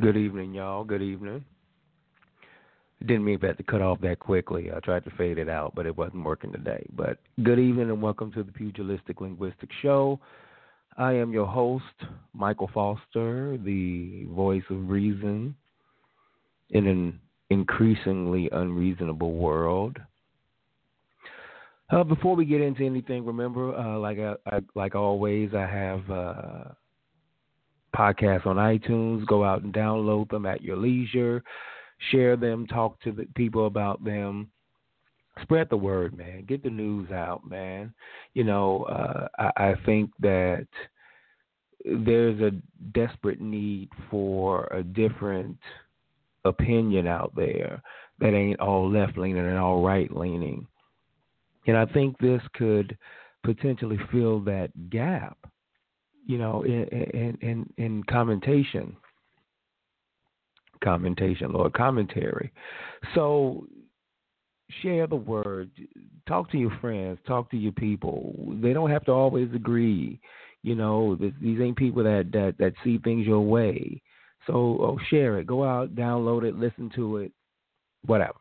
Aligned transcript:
Good 0.00 0.16
evening, 0.16 0.54
y'all. 0.54 0.82
Good 0.82 1.02
evening. 1.02 1.44
Didn't 3.00 3.22
mean 3.22 3.38
that 3.42 3.58
to 3.58 3.62
cut 3.62 3.82
off 3.82 4.00
that 4.00 4.18
quickly. 4.18 4.70
I 4.74 4.80
tried 4.80 5.04
to 5.04 5.10
fade 5.10 5.36
it 5.36 5.50
out, 5.50 5.74
but 5.74 5.84
it 5.84 5.94
wasn't 5.94 6.24
working 6.24 6.50
today. 6.50 6.86
But 6.96 7.18
good 7.42 7.58
evening 7.58 7.90
and 7.90 8.00
welcome 8.00 8.32
to 8.32 8.42
the 8.42 8.50
Pugilistic 8.50 9.20
Linguistic 9.20 9.68
Show. 9.82 10.18
I 10.96 11.12
am 11.12 11.32
your 11.32 11.44
host, 11.44 11.84
Michael 12.32 12.70
Foster, 12.72 13.58
the 13.58 14.24
voice 14.30 14.62
of 14.70 14.88
reason 14.88 15.54
in 16.70 16.86
an 16.86 17.20
increasingly 17.50 18.48
unreasonable 18.52 19.34
world. 19.34 19.98
Uh, 21.90 22.04
before 22.04 22.34
we 22.34 22.46
get 22.46 22.62
into 22.62 22.86
anything, 22.86 23.26
remember, 23.26 23.76
uh, 23.76 23.98
like 23.98 24.18
I, 24.18 24.36
I, 24.46 24.60
like 24.74 24.94
always, 24.94 25.50
I 25.52 25.66
have 25.66 26.10
uh, 26.10 26.64
podcasts 27.94 28.46
on 28.46 28.56
iTunes. 28.56 29.26
Go 29.26 29.44
out 29.44 29.62
and 29.62 29.72
download 29.72 30.30
them 30.30 30.46
at 30.46 30.62
your 30.62 30.76
leisure. 30.76 31.42
Share 32.10 32.36
them. 32.36 32.66
Talk 32.66 33.00
to 33.02 33.12
the 33.12 33.26
people 33.34 33.66
about 33.66 34.02
them. 34.04 34.50
Spread 35.42 35.68
the 35.70 35.76
word, 35.76 36.16
man. 36.16 36.44
Get 36.46 36.62
the 36.62 36.70
news 36.70 37.10
out, 37.10 37.48
man. 37.48 37.94
You 38.34 38.44
know, 38.44 38.84
uh, 38.84 39.28
I, 39.38 39.70
I 39.70 39.74
think 39.86 40.10
that 40.20 40.66
there's 41.84 42.40
a 42.40 42.52
desperate 42.92 43.40
need 43.40 43.88
for 44.10 44.66
a 44.66 44.82
different 44.82 45.56
opinion 46.44 47.06
out 47.06 47.32
there 47.34 47.82
that 48.18 48.34
ain't 48.34 48.60
all 48.60 48.90
left 48.90 49.16
leaning 49.16 49.46
and 49.46 49.58
all 49.58 49.82
right 49.82 50.14
leaning. 50.14 50.66
And 51.66 51.76
I 51.76 51.86
think 51.86 52.18
this 52.18 52.42
could 52.54 52.96
potentially 53.44 53.98
fill 54.10 54.40
that 54.40 54.90
gap 54.90 55.38
you 56.26 56.38
know, 56.38 56.62
in 56.62 56.84
in 56.84 57.38
in, 57.40 57.72
in 57.76 58.02
commentation, 58.04 58.96
commentation, 60.82 61.52
Lord, 61.52 61.72
commentary. 61.72 62.52
So 63.14 63.66
share 64.82 65.06
the 65.06 65.16
word. 65.16 65.70
Talk 66.28 66.50
to 66.52 66.58
your 66.58 66.76
friends. 66.80 67.18
Talk 67.26 67.50
to 67.50 67.56
your 67.56 67.72
people. 67.72 68.34
They 68.60 68.72
don't 68.72 68.90
have 68.90 69.04
to 69.06 69.12
always 69.12 69.48
agree. 69.54 70.20
You 70.62 70.74
know, 70.74 71.16
these 71.16 71.60
ain't 71.60 71.76
people 71.76 72.04
that 72.04 72.30
that 72.32 72.54
that 72.58 72.74
see 72.84 72.98
things 72.98 73.26
your 73.26 73.40
way. 73.40 74.02
So 74.46 74.54
oh, 74.54 74.98
share 75.08 75.38
it. 75.38 75.46
Go 75.46 75.64
out, 75.64 75.94
download 75.94 76.44
it, 76.44 76.56
listen 76.56 76.90
to 76.96 77.18
it, 77.18 77.32
whatever. 78.04 78.39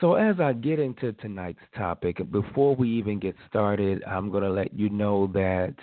So, 0.00 0.14
as 0.14 0.40
I 0.40 0.54
get 0.54 0.78
into 0.78 1.12
tonight's 1.14 1.58
topic, 1.76 2.18
before 2.30 2.74
we 2.74 2.88
even 2.88 3.18
get 3.18 3.36
started, 3.48 4.02
I'm 4.04 4.30
going 4.30 4.42
to 4.42 4.50
let 4.50 4.72
you 4.72 4.88
know 4.88 5.26
that 5.34 5.74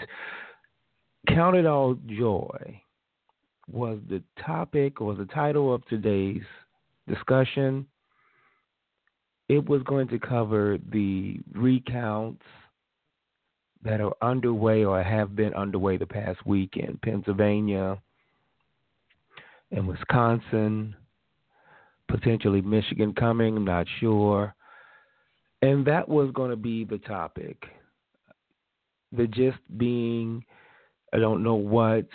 Count 1.28 1.56
It 1.56 1.68
All 1.68 1.96
Joy 2.08 2.82
was 3.72 4.00
the 4.10 4.24
topic 4.44 5.02
or 5.02 5.14
the 5.14 5.26
title 5.26 5.74
of 5.74 5.86
today's 5.88 6.42
discussion. 7.08 7.86
It 9.50 9.70
was 9.70 9.84
going 9.84 10.08
to 10.08 10.20
cover 10.20 10.80
the 10.92 11.40
recounts 11.54 12.44
that 13.84 14.02
are 14.02 14.16
underway 14.22 14.84
or 14.84 15.02
have 15.04 15.36
been 15.36 15.54
underway 15.54 15.98
the 15.98 16.08
past 16.08 16.46
week 16.46 16.76
in 16.76 16.98
Pennsylvania 17.04 18.02
and 19.72 19.88
Wisconsin 19.88 20.96
potentially 22.08 22.62
Michigan 22.62 23.14
coming. 23.14 23.58
I'm 23.58 23.66
not 23.66 23.88
sure. 24.00 24.54
And 25.62 25.86
that 25.86 26.08
was 26.08 26.32
going 26.34 26.52
to 26.52 26.56
be 26.56 26.84
the 26.86 27.00
topic. 27.00 27.58
The 29.12 29.28
gist 29.28 29.58
being, 29.78 30.44
I 31.14 31.18
don't 31.18 31.44
know 31.44 31.56
what 31.56 32.08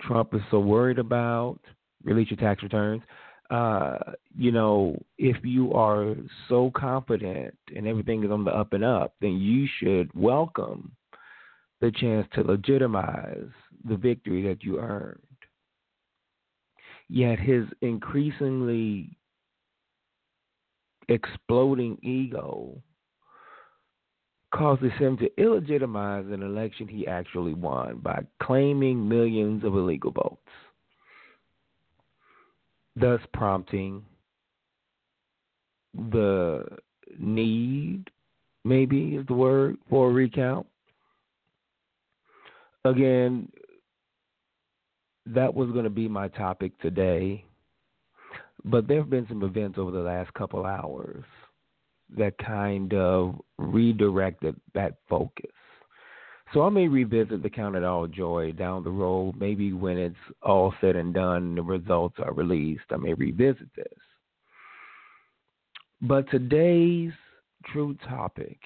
Trump 0.00 0.34
is 0.34 0.40
so 0.50 0.58
worried 0.58 0.98
about. 0.98 1.58
Release 2.04 2.30
your 2.30 2.38
tax 2.38 2.62
returns. 2.62 3.02
Uh, 3.50 3.98
you 4.36 4.52
know, 4.52 4.96
if 5.18 5.36
you 5.44 5.72
are 5.74 6.14
so 6.48 6.70
confident 6.74 7.56
and 7.74 7.86
everything 7.86 8.24
is 8.24 8.30
on 8.30 8.44
the 8.44 8.50
up 8.50 8.72
and 8.72 8.84
up, 8.84 9.14
then 9.20 9.38
you 9.38 9.66
should 9.78 10.10
welcome 10.14 10.92
the 11.80 11.90
chance 11.90 12.26
to 12.34 12.42
legitimize 12.42 13.48
the 13.88 13.96
victory 13.96 14.42
that 14.42 14.62
you 14.62 14.78
earned. 14.78 15.18
Yet 17.08 17.40
his 17.40 17.64
increasingly 17.82 19.16
exploding 21.10 21.98
ego 22.02 22.80
causes 24.54 24.92
him 24.98 25.16
to 25.18 25.28
illegitimize 25.38 26.32
an 26.32 26.42
election 26.42 26.88
he 26.88 27.06
actually 27.06 27.54
won 27.54 27.98
by 27.98 28.20
claiming 28.42 29.08
millions 29.08 29.62
of 29.64 29.74
illegal 29.74 30.10
votes, 30.10 30.38
thus 32.96 33.20
prompting 33.32 34.04
the 36.10 36.64
need, 37.18 38.10
maybe 38.64 39.16
is 39.16 39.26
the 39.26 39.34
word, 39.34 39.76
for 39.88 40.10
a 40.10 40.12
recount. 40.12 40.66
Again, 42.84 43.50
that 45.26 45.54
was 45.54 45.70
going 45.70 45.84
to 45.84 45.90
be 45.90 46.08
my 46.08 46.28
topic 46.28 46.78
today. 46.80 47.44
But 48.64 48.86
there 48.86 48.98
have 48.98 49.10
been 49.10 49.26
some 49.28 49.42
events 49.42 49.78
over 49.78 49.90
the 49.90 50.00
last 50.00 50.32
couple 50.34 50.66
hours 50.66 51.24
that 52.16 52.36
kind 52.38 52.92
of 52.92 53.40
redirected 53.58 54.56
that 54.74 54.94
focus. 55.08 55.50
So 56.52 56.62
I 56.62 56.68
may 56.68 56.88
revisit 56.88 57.42
the 57.42 57.50
Count 57.50 57.76
It 57.76 57.84
All 57.84 58.08
Joy 58.08 58.52
down 58.52 58.82
the 58.82 58.90
road, 58.90 59.36
maybe 59.38 59.72
when 59.72 59.96
it's 59.96 60.16
all 60.42 60.74
said 60.80 60.96
and 60.96 61.14
done 61.14 61.54
the 61.54 61.62
results 61.62 62.16
are 62.18 62.34
released. 62.34 62.82
I 62.90 62.96
may 62.96 63.14
revisit 63.14 63.68
this. 63.76 63.86
But 66.02 66.28
today's 66.30 67.12
true 67.66 67.96
topic, 68.08 68.58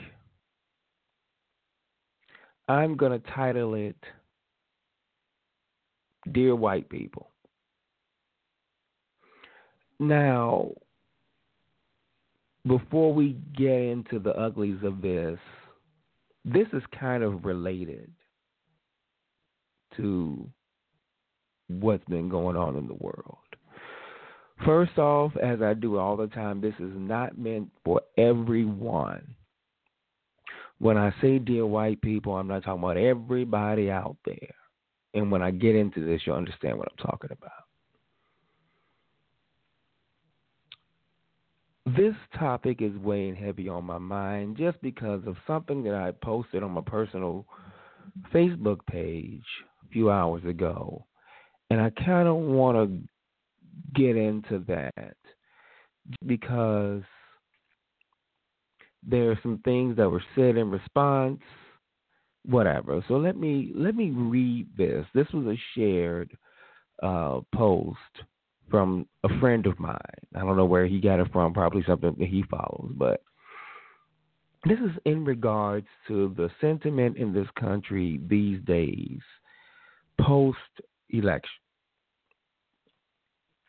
I'm 2.68 2.96
going 2.96 3.12
to 3.12 3.30
title 3.32 3.74
it 3.74 3.96
Dear 6.32 6.54
White 6.56 6.88
People. 6.88 7.33
Now, 9.98 10.72
before 12.66 13.12
we 13.12 13.36
get 13.56 13.70
into 13.70 14.18
the 14.18 14.30
uglies 14.30 14.82
of 14.82 15.02
this, 15.02 15.38
this 16.44 16.66
is 16.72 16.82
kind 16.98 17.22
of 17.22 17.44
related 17.44 18.10
to 19.96 20.46
what's 21.68 22.04
been 22.04 22.28
going 22.28 22.56
on 22.56 22.76
in 22.76 22.86
the 22.86 22.94
world. 22.94 23.38
First 24.64 24.98
off, 24.98 25.32
as 25.36 25.62
I 25.62 25.74
do 25.74 25.98
all 25.98 26.16
the 26.16 26.26
time, 26.28 26.60
this 26.60 26.74
is 26.78 26.92
not 26.94 27.36
meant 27.36 27.70
for 27.84 28.00
everyone. 28.16 29.34
When 30.78 30.96
I 30.96 31.12
say 31.20 31.38
dear 31.38 31.66
white 31.66 32.00
people, 32.02 32.36
I'm 32.36 32.48
not 32.48 32.64
talking 32.64 32.82
about 32.82 32.96
everybody 32.96 33.90
out 33.90 34.16
there. 34.24 34.54
And 35.14 35.30
when 35.30 35.42
I 35.42 35.50
get 35.50 35.74
into 35.76 36.04
this, 36.04 36.22
you'll 36.24 36.36
understand 36.36 36.78
what 36.78 36.88
I'm 36.90 37.06
talking 37.06 37.30
about. 37.30 37.63
This 41.96 42.14
topic 42.38 42.82
is 42.82 42.96
weighing 42.98 43.36
heavy 43.36 43.68
on 43.68 43.84
my 43.84 43.98
mind 43.98 44.56
just 44.56 44.80
because 44.82 45.22
of 45.26 45.36
something 45.46 45.82
that 45.84 45.94
I 45.94 46.12
posted 46.12 46.62
on 46.62 46.72
my 46.72 46.82
personal 46.82 47.46
Facebook 48.32 48.78
page 48.86 49.44
a 49.84 49.88
few 49.92 50.10
hours 50.10 50.44
ago. 50.44 51.06
And 51.70 51.80
I 51.80 51.90
kind 51.90 52.28
of 52.28 52.36
want 52.36 52.76
to 52.78 53.00
get 53.94 54.16
into 54.16 54.64
that 54.68 55.16
because 56.26 57.02
There 59.02 59.30
are 59.30 59.38
some 59.42 59.60
things 59.64 59.96
that 59.96 60.10
were 60.10 60.24
said 60.34 60.56
in 60.56 60.70
response, 60.70 61.40
whatever. 62.44 63.04
So 63.08 63.14
let 63.14 63.36
me 63.36 63.72
let 63.74 63.94
me 63.94 64.10
read 64.10 64.68
this. 64.76 65.06
This 65.14 65.26
was 65.32 65.46
a 65.46 65.58
shared 65.74 66.36
uh, 67.02 67.40
post 67.54 67.98
from 68.70 69.06
a 69.22 69.40
friend 69.40 69.66
of 69.66 69.78
mine. 69.78 69.98
I 70.34 70.40
don't 70.40 70.56
know 70.56 70.64
where 70.64 70.86
he 70.86 71.00
got 71.00 71.20
it 71.20 71.30
from, 71.32 71.52
probably 71.52 71.84
something 71.86 72.16
that 72.18 72.28
he 72.28 72.42
follows, 72.50 72.92
but 72.96 73.22
this 74.66 74.78
is 74.78 74.92
in 75.04 75.24
regards 75.24 75.86
to 76.08 76.34
the 76.36 76.50
sentiment 76.60 77.16
in 77.18 77.32
this 77.32 77.48
country 77.58 78.20
these 78.28 78.60
days, 78.64 79.20
post 80.20 80.58
election. 81.10 81.50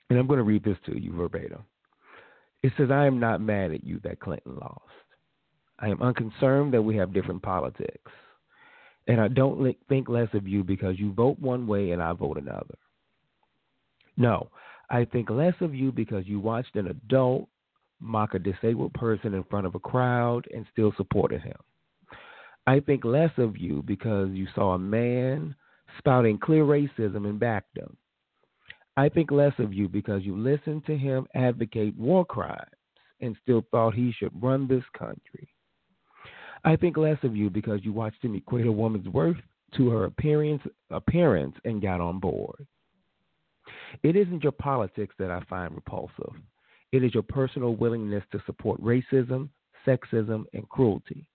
And 0.09 0.18
I'm 0.18 0.27
going 0.27 0.38
to 0.38 0.44
read 0.44 0.63
this 0.63 0.77
to 0.86 0.97
you 0.97 1.13
verbatim. 1.13 1.63
It 2.63 2.71
says, 2.77 2.89
I 2.92 3.06
am 3.06 3.19
not 3.19 3.42
mad 3.42 3.71
at 3.71 3.83
you 3.83 4.00
that 4.03 4.19
Clinton 4.19 4.56
lost. 4.56 4.81
I 5.80 5.89
am 5.89 6.01
unconcerned 6.01 6.74
that 6.74 6.81
we 6.81 6.95
have 6.95 7.13
different 7.13 7.42
politics. 7.42 8.12
And 9.07 9.19
I 9.19 9.27
don't 9.27 9.75
think 9.89 10.09
less 10.09 10.30
of 10.33 10.47
you 10.47 10.63
because 10.63 10.97
you 10.97 11.13
vote 11.13 11.38
one 11.39 11.68
way 11.68 11.92
and 11.92 12.01
I 12.01 12.13
vote 12.13 12.38
another. 12.38 12.75
No, 14.18 14.50
I 14.89 15.05
think 15.05 15.29
less 15.29 15.55
of 15.61 15.73
you 15.73 15.91
because 15.91 16.25
you 16.27 16.39
watched 16.39 16.75
an 16.75 16.87
adult 16.87 17.47
mock 17.99 18.33
a 18.33 18.39
disabled 18.39 18.93
person 18.93 19.33
in 19.33 19.43
front 19.45 19.65
of 19.65 19.75
a 19.75 19.79
crowd 19.79 20.45
and 20.53 20.65
still 20.71 20.93
supported 20.97 21.41
him. 21.41 21.57
I 22.67 22.79
think 22.79 23.05
less 23.05 23.31
of 23.37 23.57
you 23.57 23.83
because 23.83 24.29
you 24.31 24.47
saw 24.55 24.73
a 24.73 24.79
man 24.79 25.55
spouting 25.97 26.37
clear 26.37 26.63
racism 26.63 27.27
and 27.27 27.39
backed 27.39 27.77
him. 27.77 27.95
I 28.97 29.09
think 29.09 29.31
less 29.31 29.53
of 29.59 29.73
you 29.73 29.87
because 29.87 30.23
you 30.23 30.37
listened 30.37 30.85
to 30.85 30.97
him 30.97 31.27
advocate 31.35 31.97
war 31.97 32.25
crimes 32.25 32.69
and 33.21 33.35
still 33.41 33.63
thought 33.71 33.93
he 33.93 34.13
should 34.17 34.31
run 34.41 34.67
this 34.67 34.83
country. 34.97 35.49
I 36.63 36.75
think 36.75 36.97
less 36.97 37.17
of 37.23 37.35
you 37.35 37.49
because 37.49 37.81
you 37.83 37.93
watched 37.93 38.23
him 38.23 38.35
equate 38.35 38.65
a 38.65 38.71
woman's 38.71 39.07
worth 39.07 39.37
to 39.75 39.89
her 39.89 40.05
appearance, 40.05 40.63
appearance 40.89 41.55
and 41.65 41.81
got 41.81 42.01
on 42.01 42.19
board. 42.19 42.65
It 44.03 44.15
isn't 44.15 44.44
your 44.44 44.51
politics 44.51 45.15
that 45.19 45.31
I 45.31 45.42
find 45.50 45.74
repulsive. 45.74 46.33
It 46.92 47.03
is 47.03 47.13
your 47.13 47.24
personal 47.24 47.75
willingness 47.75 48.24
to 48.31 48.42
support 48.45 48.81
racism, 48.81 49.50
sexism, 49.86 50.45
and 50.53 50.68
cruelty. 50.69 51.25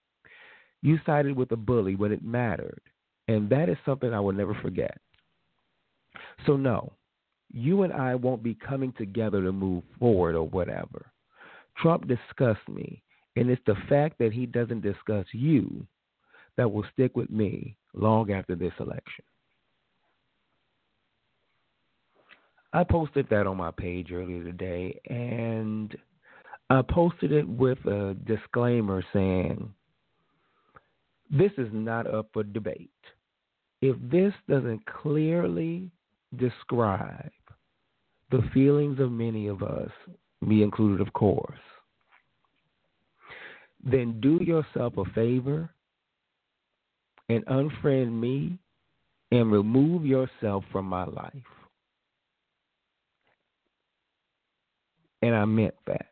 You 0.83 0.99
sided 1.05 1.37
with 1.37 1.53
a 1.53 1.57
bully 1.57 1.95
when 1.95 2.13
it 2.13 2.25
mattered, 2.25 2.81
and 3.29 3.49
that 3.51 3.69
is 3.69 3.77
something 3.85 4.13
I 4.15 4.21
will 4.21 4.33
never 4.33 4.55
forget. 4.55 4.99
So, 6.47 6.57
no, 6.57 6.93
you 7.53 7.83
and 7.83 7.93
I 7.93 8.15
won't 8.15 8.43
be 8.43 8.55
coming 8.55 8.93
together 8.97 9.43
to 9.43 9.53
move 9.53 9.83
forward 9.99 10.35
or 10.35 10.49
whatever. 10.49 11.07
Trump 11.77 12.07
disgusts 12.09 12.67
me, 12.69 13.03
and 13.37 13.51
it's 13.51 13.63
the 13.67 13.77
fact 13.89 14.19
that 14.19 14.33
he 14.33 14.47
doesn't 14.47 14.83
discuss 14.83 15.27
you 15.33 15.87
that 16.57 16.71
will 16.71 16.85
stick 16.93 17.17
with 17.17 17.31
me 17.31 17.77
long 17.95 18.33
after 18.33 18.55
this 18.55 18.73
election. 18.81 19.25
I 22.73 22.85
posted 22.85 23.29
that 23.31 23.47
on 23.47 23.57
my 23.57 23.73
page 23.73 24.13
earlier 24.13 24.45
today, 24.45 25.01
and 25.09 25.97
I 26.69 26.83
posted 26.83 27.33
it 27.33 27.49
with 27.49 27.79
a 27.87 28.17
disclaimer 28.27 29.03
saying, 29.13 29.73
This 31.31 31.51
is 31.59 31.69
not 31.73 32.07
up 32.13 32.29
for 32.33 32.45
debate. 32.45 32.91
If 33.83 33.97
this 34.01 34.33
doesn't 34.49 34.85
clearly 34.87 35.91
describe 36.37 37.33
the 38.31 38.43
feelings 38.55 39.01
of 39.01 39.11
many 39.11 39.49
of 39.49 39.63
us, 39.63 39.91
me 40.41 40.63
included, 40.63 41.05
of 41.05 41.13
course, 41.13 41.59
then 43.83 44.21
do 44.21 44.39
yourself 44.43 44.97
a 44.97 45.05
favor 45.07 45.71
and 47.29 47.45
unfriend 47.47 48.13
me 48.13 48.59
and 49.33 49.51
remove 49.51 50.05
yourself 50.05 50.63
from 50.71 50.85
my 50.85 51.05
life. 51.05 51.33
And 55.23 55.35
I 55.35 55.45
meant 55.45 55.75
that. 55.87 56.07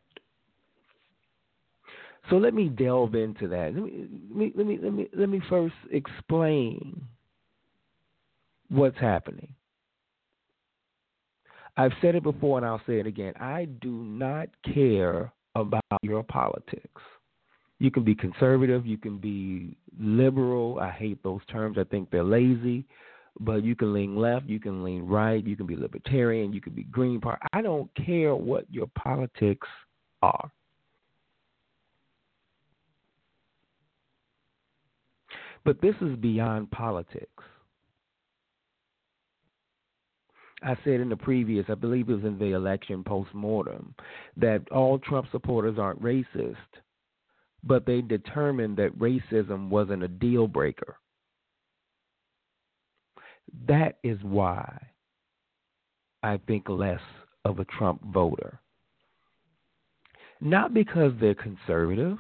So 2.31 2.37
let 2.37 2.53
me 2.53 2.69
delve 2.69 3.15
into 3.15 3.49
that. 3.49 3.73
Let 3.75 3.83
me 3.83 4.53
let 4.55 4.67
me 4.67 4.79
let 4.83 4.93
me 4.93 5.09
let 5.17 5.29
me, 5.29 5.41
first 5.49 5.75
explain 5.91 7.01
what's 8.69 8.99
happening. 8.99 9.55
I've 11.77 11.93
said 12.03 12.17
it 12.17 12.23
before 12.23 12.59
and 12.59 12.67
I'll 12.67 12.83
say 12.87 12.99
it 13.01 13.07
again. 13.07 13.33
I 13.41 13.67
do 13.81 13.91
not 13.91 14.49
care 14.75 15.33
about 15.55 15.83
your 16.03 16.23
politics. 16.23 17.01
You 17.79 17.91
can 17.91 18.03
be 18.03 18.15
conservative, 18.15 18.85
you 18.85 18.99
can 18.99 19.19
be 19.19 19.77
liberal. 19.99 20.81
I 20.81 20.91
hate 20.91 21.23
those 21.23 21.41
terms. 21.51 21.79
I 21.79 21.85
think 21.85 22.11
they're 22.11 22.25
lazy 22.25 22.85
but 23.41 23.65
you 23.65 23.77
can 23.77 23.93
lean 23.93 24.17
left, 24.17 24.47
you 24.47 24.61
can 24.61 24.83
lean 24.83 25.07
right, 25.07 25.45
you 25.45 25.57
can 25.57 25.67
be 25.67 25.77
libertarian, 25.77 26.53
you 26.53 26.61
can 26.61 26.73
be 26.73 26.85
Green 26.85 27.21
Party. 27.21 27.43
I 27.53 27.63
don't 27.63 27.91
care 27.95 28.35
what 28.35 28.65
your 28.71 28.89
politics 28.97 29.69
are. 30.23 30.51
But 35.65 35.81
this 35.81 35.95
is 36.01 36.17
beyond 36.17 36.71
politics. 36.71 37.43
I 40.63 40.77
said 40.83 41.01
in 41.01 41.09
the 41.09 41.17
previous, 41.17 41.67
I 41.69 41.75
believe 41.75 42.09
it 42.09 42.15
was 42.15 42.25
in 42.25 42.39
the 42.39 42.53
election 42.53 43.05
post 43.05 43.33
mortem, 43.33 43.95
that 44.37 44.69
all 44.73 44.99
Trump 44.99 45.29
supporters 45.31 45.79
aren't 45.79 46.03
racist, 46.03 46.57
but 47.63 47.87
they 47.87 48.01
determined 48.01 48.77
that 48.79 48.99
racism 48.99 49.69
wasn't 49.69 50.03
a 50.03 50.09
deal 50.09 50.49
breaker. 50.49 50.97
That 53.67 53.99
is 54.03 54.19
why 54.23 54.79
I 56.23 56.39
think 56.47 56.69
less 56.69 57.01
of 57.45 57.59
a 57.59 57.65
Trump 57.65 58.03
voter. 58.13 58.61
Not 60.41 60.75
because 60.75 61.13
they're 61.21 61.35
conservative, 61.35 62.19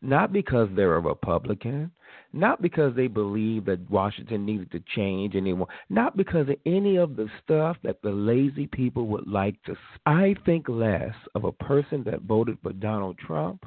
not 0.00 0.32
because 0.32 0.68
they're 0.74 0.96
a 0.96 1.00
Republican, 1.00 1.90
not 2.32 2.62
because 2.62 2.94
they 2.96 3.06
believe 3.06 3.64
that 3.66 3.90
Washington 3.90 4.44
needed 4.44 4.70
to 4.72 4.82
change 4.94 5.34
anymore, 5.34 5.68
not 5.90 6.16
because 6.16 6.48
of 6.48 6.56
any 6.66 6.96
of 6.96 7.16
the 7.16 7.28
stuff 7.42 7.76
that 7.82 8.00
the 8.02 8.10
lazy 8.10 8.66
people 8.66 9.06
would 9.08 9.28
like 9.28 9.62
to. 9.64 9.76
I 10.06 10.34
think 10.44 10.68
less 10.68 11.14
of 11.34 11.44
a 11.44 11.52
person 11.52 12.02
that 12.04 12.22
voted 12.22 12.58
for 12.62 12.72
Donald 12.72 13.18
Trump 13.18 13.64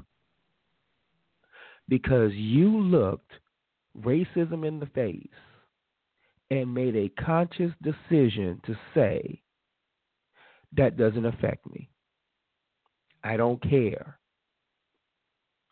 because 1.88 2.34
you 2.34 2.70
looked 2.70 3.32
racism 3.98 4.68
in 4.68 4.80
the 4.80 4.88
face 4.88 5.30
and 6.52 6.74
made 6.74 6.96
a 6.96 7.10
conscious 7.22 7.72
decision 7.82 8.62
to 8.66 8.76
say, 8.94 9.42
that 10.78 10.98
doesn't 10.98 11.26
affect 11.26 11.66
me. 11.72 11.90
I 13.24 13.38
don't 13.38 13.62
care. 13.62 14.20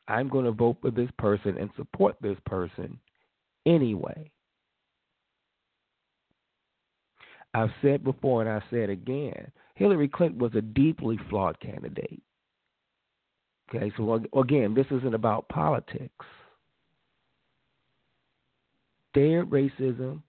I'm 0.08 0.28
going 0.28 0.46
to 0.46 0.52
vote 0.52 0.78
for 0.82 0.92
this 0.92 1.10
person 1.18 1.58
and 1.58 1.70
support 1.76 2.16
this 2.22 2.38
person 2.46 3.00
anyway. 3.66 4.32
I've 7.54 7.70
said 7.82 8.04
before 8.04 8.42
and 8.42 8.50
I 8.50 8.62
said 8.70 8.90
again, 8.90 9.52
Hillary 9.76 10.08
Clinton 10.08 10.40
was 10.40 10.56
a 10.56 10.62
deeply 10.62 11.20
flawed 11.30 11.60
candidate. 11.60 12.22
Okay, 13.74 13.92
so 13.96 14.22
again, 14.38 14.74
this 14.74 14.88
isn't 14.92 15.14
about 15.14 15.48
politics. 15.50 16.26
Dared 19.14 19.50
racism, 19.52 20.22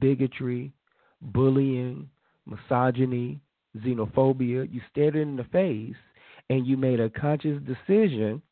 bigotry, 0.00 0.72
bullying, 1.20 2.08
misogyny, 2.46 3.40
xenophobia. 3.78 4.72
You 4.72 4.80
stared 4.90 5.16
it 5.16 5.20
in 5.20 5.36
the 5.36 5.44
face 5.44 5.96
and 6.50 6.66
you 6.66 6.76
made 6.76 7.00
a 7.00 7.10
conscious 7.10 7.60
decision 7.62 8.42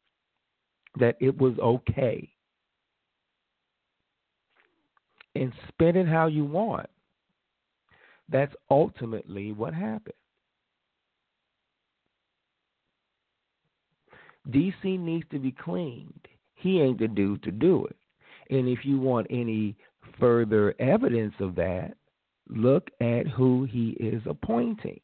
that 0.98 1.16
it 1.20 1.36
was 1.36 1.58
okay. 1.58 2.28
And 5.34 5.52
spend 5.68 5.96
it 5.96 6.08
how 6.08 6.26
you 6.26 6.44
want. 6.44 6.88
That's 8.28 8.54
ultimately 8.70 9.52
what 9.52 9.74
happened. 9.74 10.14
DC 14.48 14.98
needs 14.98 15.26
to 15.30 15.38
be 15.38 15.52
cleaned. 15.52 16.26
He 16.54 16.80
ain't 16.80 16.98
the 16.98 17.08
dude 17.08 17.42
to 17.44 17.50
do 17.50 17.86
it. 17.86 17.96
And 18.50 18.68
if 18.68 18.84
you 18.84 18.98
want 18.98 19.26
any 19.30 19.76
further 20.18 20.74
evidence 20.80 21.34
of 21.40 21.54
that, 21.56 21.94
look 22.48 22.90
at 23.00 23.26
who 23.28 23.64
he 23.64 23.90
is 23.90 24.22
appointing. 24.26 25.00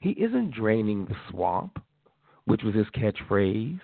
He 0.00 0.10
isn't 0.10 0.52
draining 0.54 1.06
the 1.06 1.16
swamp, 1.30 1.82
which 2.46 2.62
was 2.62 2.74
his 2.74 2.86
catchphrase. 2.94 3.80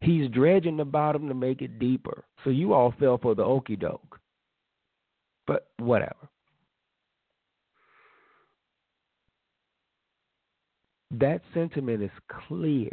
He's 0.00 0.30
dredging 0.30 0.76
the 0.76 0.84
bottom 0.84 1.28
to 1.28 1.34
make 1.34 1.62
it 1.62 1.78
deeper. 1.78 2.24
So 2.44 2.50
you 2.50 2.72
all 2.74 2.94
fell 2.98 3.18
for 3.18 3.34
the 3.34 3.44
okey 3.44 3.76
doke. 3.76 4.18
But 5.46 5.68
whatever. 5.78 6.28
That 11.12 11.42
sentiment 11.54 12.02
is 12.02 12.10
clear 12.48 12.90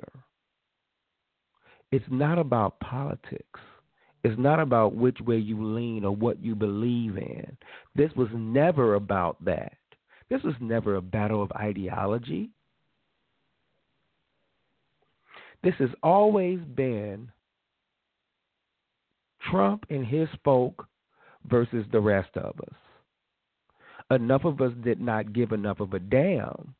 It's 1.91 2.05
not 2.09 2.37
about 2.37 2.79
politics. 2.79 3.59
It's 4.23 4.39
not 4.39 4.59
about 4.59 4.95
which 4.95 5.19
way 5.21 5.37
you 5.37 5.63
lean 5.63 6.03
or 6.03 6.15
what 6.15 6.43
you 6.43 6.55
believe 6.55 7.17
in. 7.17 7.57
This 7.95 8.11
was 8.15 8.27
never 8.33 8.95
about 8.95 9.43
that. 9.45 9.77
This 10.29 10.43
was 10.43 10.55
never 10.59 10.95
a 10.95 11.01
battle 11.01 11.41
of 11.41 11.51
ideology. 11.53 12.49
This 15.63 15.73
has 15.79 15.89
always 16.03 16.59
been 16.59 17.31
Trump 19.49 19.85
and 19.89 20.05
his 20.05 20.29
folk 20.43 20.87
versus 21.49 21.85
the 21.91 21.99
rest 21.99 22.35
of 22.35 22.59
us. 22.59 22.75
Enough 24.11 24.45
of 24.45 24.61
us 24.61 24.73
did 24.83 24.99
not 24.99 25.33
give 25.33 25.51
enough 25.51 25.79
of 25.79 25.93
a 25.93 25.99
damn 25.99 26.75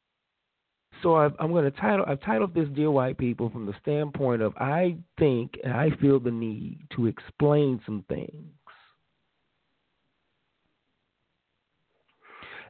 so 1.01 1.15
i 1.15 1.25
am 1.25 1.51
going 1.51 1.65
to 1.65 1.72
title. 1.72 2.06
I've 2.08 2.22
titled 2.22 2.53
this 2.53 2.68
"Dear 2.75 2.91
White 2.91 3.18
People" 3.18 3.50
from 3.50 3.65
the 3.65 3.74
standpoint 3.82 4.41
of 4.41 4.56
I 4.58 4.98
think 5.18 5.60
and 5.63 5.74
I 5.74 5.89
feel 6.01 6.20
the 6.20 6.32
need 6.32 6.79
to 6.96 7.08
explain 7.08 7.82
some 7.86 8.03
things 8.10 8.48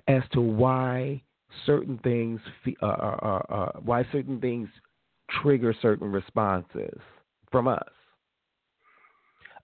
as 0.08 0.24
to 0.34 0.42
why 0.42 1.22
certain 1.66 2.00
things 2.00 2.40
uh, 2.82 2.86
uh, 2.86 3.18
uh, 3.22 3.54
uh, 3.54 3.72
why 3.84 4.06
certain 4.12 4.40
things 4.40 4.68
trigger 5.42 5.74
certain 5.82 6.12
responses 6.12 7.00
from 7.52 7.68
us. 7.68 7.84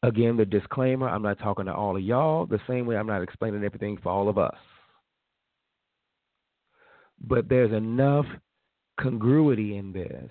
Again, 0.03 0.37
the 0.37 0.45
disclaimer: 0.45 1.09
I'm 1.09 1.23
not 1.23 1.39
talking 1.39 1.65
to 1.65 1.73
all 1.73 1.95
of 1.97 2.03
y'all 2.03 2.45
the 2.45 2.59
same 2.67 2.85
way 2.85 2.95
I'm 2.95 3.07
not 3.07 3.23
explaining 3.23 3.63
everything 3.63 3.97
for 4.01 4.09
all 4.09 4.29
of 4.29 4.37
us. 4.37 4.57
But 7.21 7.49
there's 7.49 7.71
enough 7.71 8.25
congruity 8.99 9.77
in 9.77 9.91
this 9.91 10.29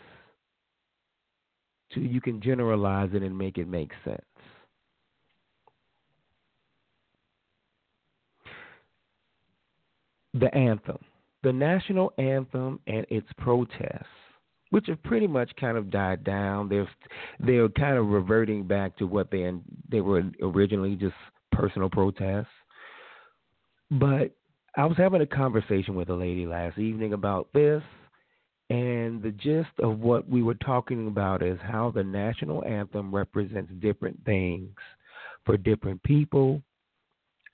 so 1.92 2.00
you 2.00 2.20
can 2.20 2.40
generalize 2.40 3.10
it 3.12 3.22
and 3.22 3.36
make 3.36 3.58
it 3.58 3.68
make 3.68 3.92
sense. 4.04 4.20
The 10.34 10.52
anthem, 10.52 10.98
the 11.44 11.52
national 11.52 12.12
anthem 12.18 12.80
and 12.88 13.06
its 13.08 13.28
protests, 13.38 14.06
which 14.70 14.86
have 14.88 15.00
pretty 15.04 15.28
much 15.28 15.52
kind 15.60 15.78
of 15.78 15.90
died 15.90 16.24
down. 16.24 16.68
They're 16.68 16.88
they're 17.38 17.68
kind 17.68 17.96
of 17.96 18.08
reverting 18.08 18.66
back 18.66 18.96
to 18.96 19.06
what 19.06 19.30
they 19.30 19.48
they 19.88 20.00
were 20.00 20.24
originally 20.42 20.96
just 20.96 21.14
personal 21.52 21.88
protests. 21.88 22.48
But 23.92 24.34
I 24.76 24.86
was 24.86 24.96
having 24.96 25.20
a 25.20 25.26
conversation 25.26 25.94
with 25.94 26.08
a 26.08 26.14
lady 26.14 26.46
last 26.46 26.78
evening 26.78 27.12
about 27.12 27.46
this 27.54 27.82
and 28.70 29.22
the 29.22 29.30
gist 29.30 29.78
of 29.80 30.00
what 30.00 30.28
we 30.28 30.42
were 30.42 30.54
talking 30.54 31.06
about 31.06 31.42
is 31.42 31.58
how 31.62 31.90
the 31.94 32.02
national 32.02 32.64
anthem 32.64 33.14
represents 33.14 33.70
different 33.80 34.18
things 34.24 34.70
for 35.44 35.56
different 35.56 36.02
people 36.02 36.62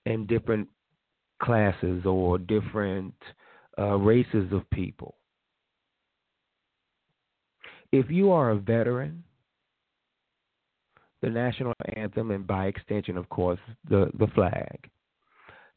and 0.06 0.28
different 0.28 0.68
classes 1.42 2.06
or 2.06 2.38
different 2.38 3.14
uh, 3.78 3.96
races 3.96 4.52
of 4.52 4.68
people. 4.70 5.16
If 7.92 8.08
you 8.08 8.30
are 8.30 8.50
a 8.50 8.56
veteran, 8.56 9.24
the 11.22 11.30
national 11.30 11.72
anthem, 11.96 12.30
and 12.30 12.46
by 12.46 12.66
extension, 12.66 13.16
of 13.16 13.28
course, 13.28 13.58
the, 13.88 14.10
the 14.18 14.28
flag, 14.28 14.88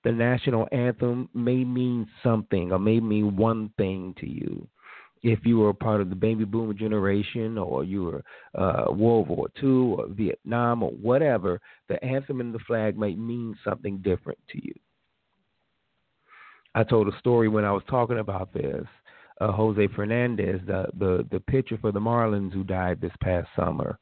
the 0.03 0.11
national 0.11 0.67
anthem 0.71 1.27
may 1.33 1.63
mean 1.63 2.07
something 2.21 2.71
or 2.71 2.77
may 2.77 2.99
mean 2.99 3.35
one 3.35 3.71
thing 3.77 4.13
to 4.19 4.29
you 4.29 4.67
if 5.23 5.39
you 5.45 5.57
were 5.57 5.69
a 5.69 5.73
part 5.73 6.01
of 6.01 6.09
the 6.09 6.15
baby 6.15 6.43
boomer 6.43 6.73
generation 6.73 7.57
or 7.57 7.85
you 7.85 8.03
were 8.03 8.23
uh, 8.55 8.91
World 8.91 9.29
War 9.29 9.47
II 9.61 9.69
or 9.69 10.07
Vietnam 10.09 10.83
or 10.83 10.91
whatever, 10.91 11.61
the 11.87 12.03
anthem 12.03 12.41
and 12.41 12.53
the 12.53 12.59
flag 12.59 12.97
might 12.97 13.17
mean 13.17 13.55
something 13.63 13.99
different 13.99 14.39
to 14.49 14.63
you. 14.63 14.73
I 16.75 16.83
told 16.83 17.07
a 17.07 17.17
story 17.19 17.47
when 17.47 17.63
I 17.63 17.71
was 17.71 17.83
talking 17.89 18.19
about 18.19 18.53
this. 18.53 18.85
Uh, 19.39 19.51
Jose 19.51 19.87
Fernandez, 19.95 20.61
the, 20.67 20.87
the 20.99 21.25
the 21.31 21.39
pitcher 21.39 21.77
for 21.79 21.91
the 21.91 21.99
Marlins 21.99 22.53
who 22.53 22.63
died 22.63 23.01
this 23.01 23.11
past 23.21 23.47
summer, 23.55 23.97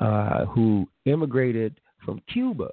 uh, 0.00 0.44
who 0.46 0.86
immigrated 1.06 1.80
from 2.04 2.20
Cuba. 2.32 2.70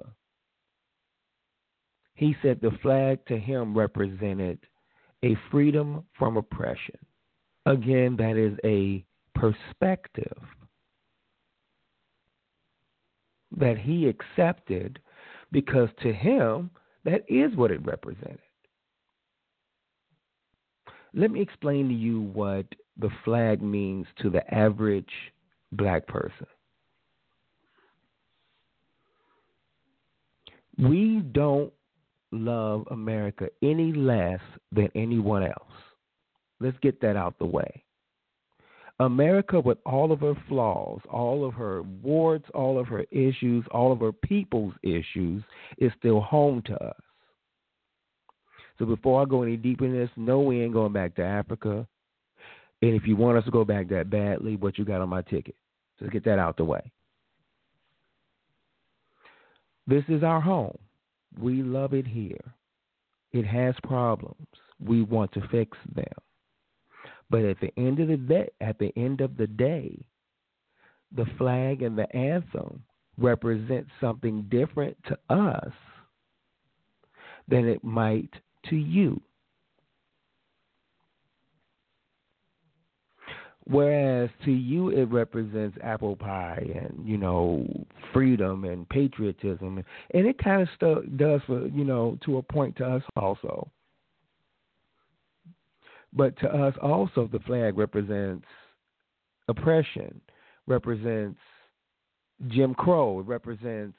He 2.14 2.36
said 2.42 2.60
the 2.60 2.76
flag 2.82 3.24
to 3.26 3.38
him 3.38 3.76
represented 3.76 4.58
a 5.24 5.36
freedom 5.50 6.04
from 6.18 6.36
oppression 6.36 6.98
Again, 7.66 8.16
that 8.18 8.36
is 8.36 8.58
a 8.64 9.04
perspective 9.34 10.36
that 13.56 13.78
he 13.78 14.08
accepted 14.08 14.98
because 15.52 15.88
to 16.02 16.12
him, 16.12 16.70
that 17.04 17.22
is 17.28 17.54
what 17.56 17.70
it 17.70 17.84
represented. 17.84 18.38
Let 21.14 21.30
me 21.30 21.40
explain 21.40 21.88
to 21.88 21.94
you 21.94 22.20
what 22.20 22.66
the 22.98 23.10
flag 23.24 23.62
means 23.62 24.06
to 24.20 24.30
the 24.30 24.42
average 24.52 25.12
black 25.72 26.06
person. 26.06 26.46
We 30.76 31.20
don't 31.32 31.72
love 32.32 32.88
America 32.90 33.48
any 33.62 33.92
less 33.92 34.40
than 34.72 34.88
anyone 34.96 35.44
else. 35.44 35.93
Let's 36.60 36.78
get 36.80 37.00
that 37.00 37.16
out 37.16 37.38
the 37.38 37.46
way. 37.46 37.84
America, 39.00 39.58
with 39.58 39.78
all 39.84 40.12
of 40.12 40.20
her 40.20 40.34
flaws, 40.48 41.00
all 41.10 41.44
of 41.44 41.54
her 41.54 41.82
warts, 41.82 42.46
all 42.54 42.78
of 42.78 42.86
her 42.86 43.04
issues, 43.10 43.64
all 43.72 43.90
of 43.90 44.00
her 44.00 44.12
people's 44.12 44.74
issues, 44.82 45.42
is 45.78 45.90
still 45.98 46.20
home 46.20 46.62
to 46.66 46.74
us. 46.82 47.00
So 48.78 48.86
before 48.86 49.22
I 49.22 49.24
go 49.24 49.42
any 49.42 49.56
deeper 49.56 49.84
in 49.84 49.92
this, 49.92 50.10
no, 50.16 50.40
we 50.40 50.62
ain't 50.62 50.72
going 50.72 50.92
back 50.92 51.14
to 51.16 51.22
Africa. 51.22 51.86
And 52.82 52.94
if 52.94 53.06
you 53.06 53.16
want 53.16 53.38
us 53.38 53.44
to 53.44 53.50
go 53.50 53.64
back 53.64 53.88
that 53.88 54.10
badly, 54.10 54.56
what 54.56 54.78
you 54.78 54.84
got 54.84 55.00
on 55.00 55.08
my 55.08 55.22
ticket? 55.22 55.56
So 55.98 56.06
get 56.06 56.24
that 56.24 56.38
out 56.38 56.56
the 56.56 56.64
way. 56.64 56.92
This 59.86 60.04
is 60.08 60.22
our 60.22 60.40
home. 60.40 60.78
We 61.38 61.62
love 61.62 61.94
it 61.94 62.06
here. 62.06 62.54
It 63.32 63.44
has 63.44 63.74
problems. 63.82 64.46
We 64.84 65.02
want 65.02 65.32
to 65.32 65.48
fix 65.48 65.76
them. 65.94 66.04
But 67.34 67.46
at 67.46 67.58
the 67.58 67.72
end 67.76 67.98
of 67.98 68.06
the 68.06 68.16
day, 68.16 68.48
at 68.60 68.78
the 68.78 68.92
end 68.96 69.20
of 69.20 69.36
the 69.36 69.48
day, 69.48 70.06
the 71.10 71.26
flag 71.36 71.82
and 71.82 71.98
the 71.98 72.06
anthem 72.14 72.84
represent 73.18 73.88
something 74.00 74.42
different 74.42 74.96
to 75.08 75.18
us 75.28 75.72
than 77.48 77.66
it 77.66 77.82
might 77.82 78.32
to 78.70 78.76
you. 78.76 79.20
Whereas 83.64 84.30
to 84.44 84.52
you 84.52 84.90
it 84.90 85.06
represents 85.06 85.76
apple 85.82 86.14
pie 86.14 86.64
and 86.72 87.04
you 87.04 87.18
know 87.18 87.66
freedom 88.12 88.62
and 88.62 88.88
patriotism, 88.88 89.82
and 90.12 90.26
it 90.28 90.38
kind 90.38 90.62
of 90.62 90.68
st- 90.76 91.16
does 91.16 91.40
for 91.48 91.66
you 91.66 91.82
know 91.82 92.16
to 92.26 92.36
a 92.36 92.42
point 92.44 92.76
to 92.76 92.84
us 92.84 93.02
also. 93.16 93.68
But 96.14 96.38
to 96.38 96.48
us, 96.48 96.74
also, 96.80 97.28
the 97.30 97.40
flag 97.40 97.76
represents 97.76 98.46
oppression, 99.48 100.20
represents 100.66 101.38
Jim 102.48 102.74
Crow, 102.74 103.20
it 103.20 103.26
represents, 103.26 103.96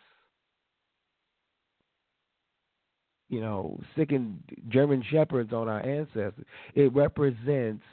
you 3.29 3.41
know, 3.41 3.79
sickened 3.97 4.39
German 4.69 5.03
shepherds 5.09 5.51
on 5.51 5.67
our 5.67 5.81
ancestors. 5.81 6.45
It 6.73 6.93
represents 6.93 7.83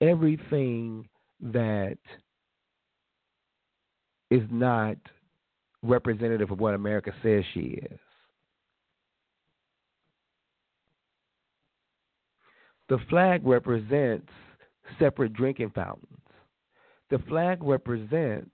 everything 0.00 1.08
that 1.40 1.98
is 4.30 4.42
not 4.50 4.96
representative 5.82 6.50
of 6.50 6.58
what 6.58 6.74
America 6.74 7.12
says 7.22 7.44
she 7.54 7.80
is. 7.90 7.98
The 12.88 12.98
flag 13.10 13.46
represents 13.46 14.28
separate 14.98 15.32
drinking 15.32 15.70
fountains. 15.74 16.20
The 17.10 17.18
flag 17.28 17.62
represents 17.62 18.50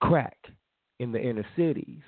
crack 0.00 0.36
in 1.00 1.12
the 1.12 1.20
inner 1.20 1.46
cities. 1.56 2.02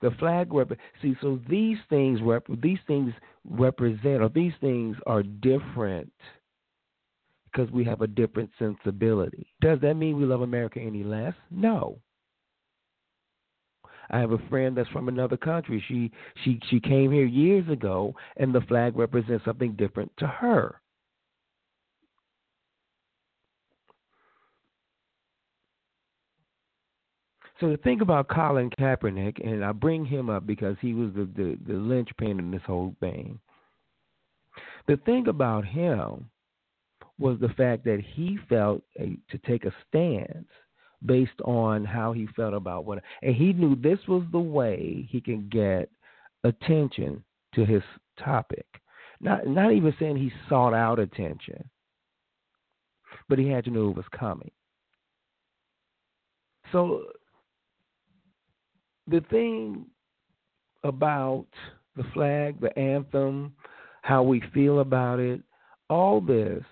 The 0.00 0.10
flag 0.18 0.52
rep- 0.52 0.72
see 1.00 1.16
so 1.20 1.38
these 1.48 1.78
things 1.88 2.20
rep- 2.22 2.46
these 2.60 2.80
things 2.86 3.12
represent 3.48 4.22
or 4.22 4.28
these 4.28 4.52
things 4.60 4.96
are 5.06 5.22
different 5.22 6.12
because 7.44 7.70
we 7.70 7.84
have 7.84 8.00
a 8.00 8.06
different 8.06 8.50
sensibility. 8.58 9.46
Does 9.60 9.78
that 9.80 9.94
mean 9.94 10.16
we 10.16 10.24
love 10.24 10.40
America 10.40 10.80
any 10.80 11.04
less? 11.04 11.34
No. 11.50 12.00
I 14.10 14.18
have 14.18 14.32
a 14.32 14.48
friend 14.48 14.76
that's 14.76 14.88
from 14.90 15.08
another 15.08 15.36
country. 15.36 15.82
She 15.88 16.10
she 16.44 16.60
she 16.68 16.80
came 16.80 17.12
here 17.12 17.24
years 17.24 17.68
ago, 17.68 18.14
and 18.36 18.54
the 18.54 18.60
flag 18.62 18.96
represents 18.96 19.44
something 19.44 19.72
different 19.72 20.12
to 20.18 20.26
her. 20.26 20.80
So 27.62 27.68
to 27.70 27.76
think 27.76 28.02
about 28.02 28.26
Colin 28.28 28.70
Kaepernick, 28.70 29.38
and 29.46 29.64
I 29.64 29.70
bring 29.70 30.04
him 30.04 30.28
up 30.28 30.44
because 30.48 30.76
he 30.80 30.94
was 30.94 31.12
the, 31.14 31.28
the, 31.36 31.56
the 31.64 31.74
linchpin 31.78 32.40
in 32.40 32.50
this 32.50 32.62
whole 32.66 32.96
thing. 32.98 33.38
The 34.88 34.96
thing 34.96 35.28
about 35.28 35.64
him 35.64 36.28
was 37.20 37.38
the 37.38 37.50
fact 37.50 37.84
that 37.84 38.00
he 38.00 38.36
felt 38.48 38.82
a, 38.98 39.16
to 39.30 39.38
take 39.46 39.64
a 39.64 39.72
stance 39.88 40.48
based 41.04 41.40
on 41.44 41.84
how 41.84 42.12
he 42.12 42.26
felt 42.36 42.54
about 42.54 42.84
what, 42.84 43.02
and 43.22 43.34
he 43.34 43.52
knew 43.52 43.76
this 43.76 43.98
was 44.08 44.24
the 44.32 44.40
way 44.40 45.06
he 45.10 45.20
can 45.20 45.48
get 45.50 45.90
attention 46.44 47.22
to 47.54 47.64
his 47.64 47.82
topic. 48.18 48.66
Not 49.20 49.46
not 49.46 49.72
even 49.72 49.94
saying 49.98 50.16
he 50.16 50.32
sought 50.48 50.74
out 50.74 50.98
attention, 50.98 51.68
but 53.28 53.38
he 53.38 53.48
had 53.48 53.64
to 53.64 53.70
know 53.70 53.90
it 53.90 53.96
was 53.96 54.04
coming. 54.18 54.50
So 56.72 57.04
the 59.06 59.20
thing 59.30 59.86
about 60.84 61.46
the 61.96 62.04
flag, 62.14 62.60
the 62.60 62.76
anthem, 62.78 63.52
how 64.02 64.22
we 64.22 64.42
feel 64.52 64.80
about 64.80 65.20
it, 65.20 65.40
all 65.90 66.20
this 66.20 66.64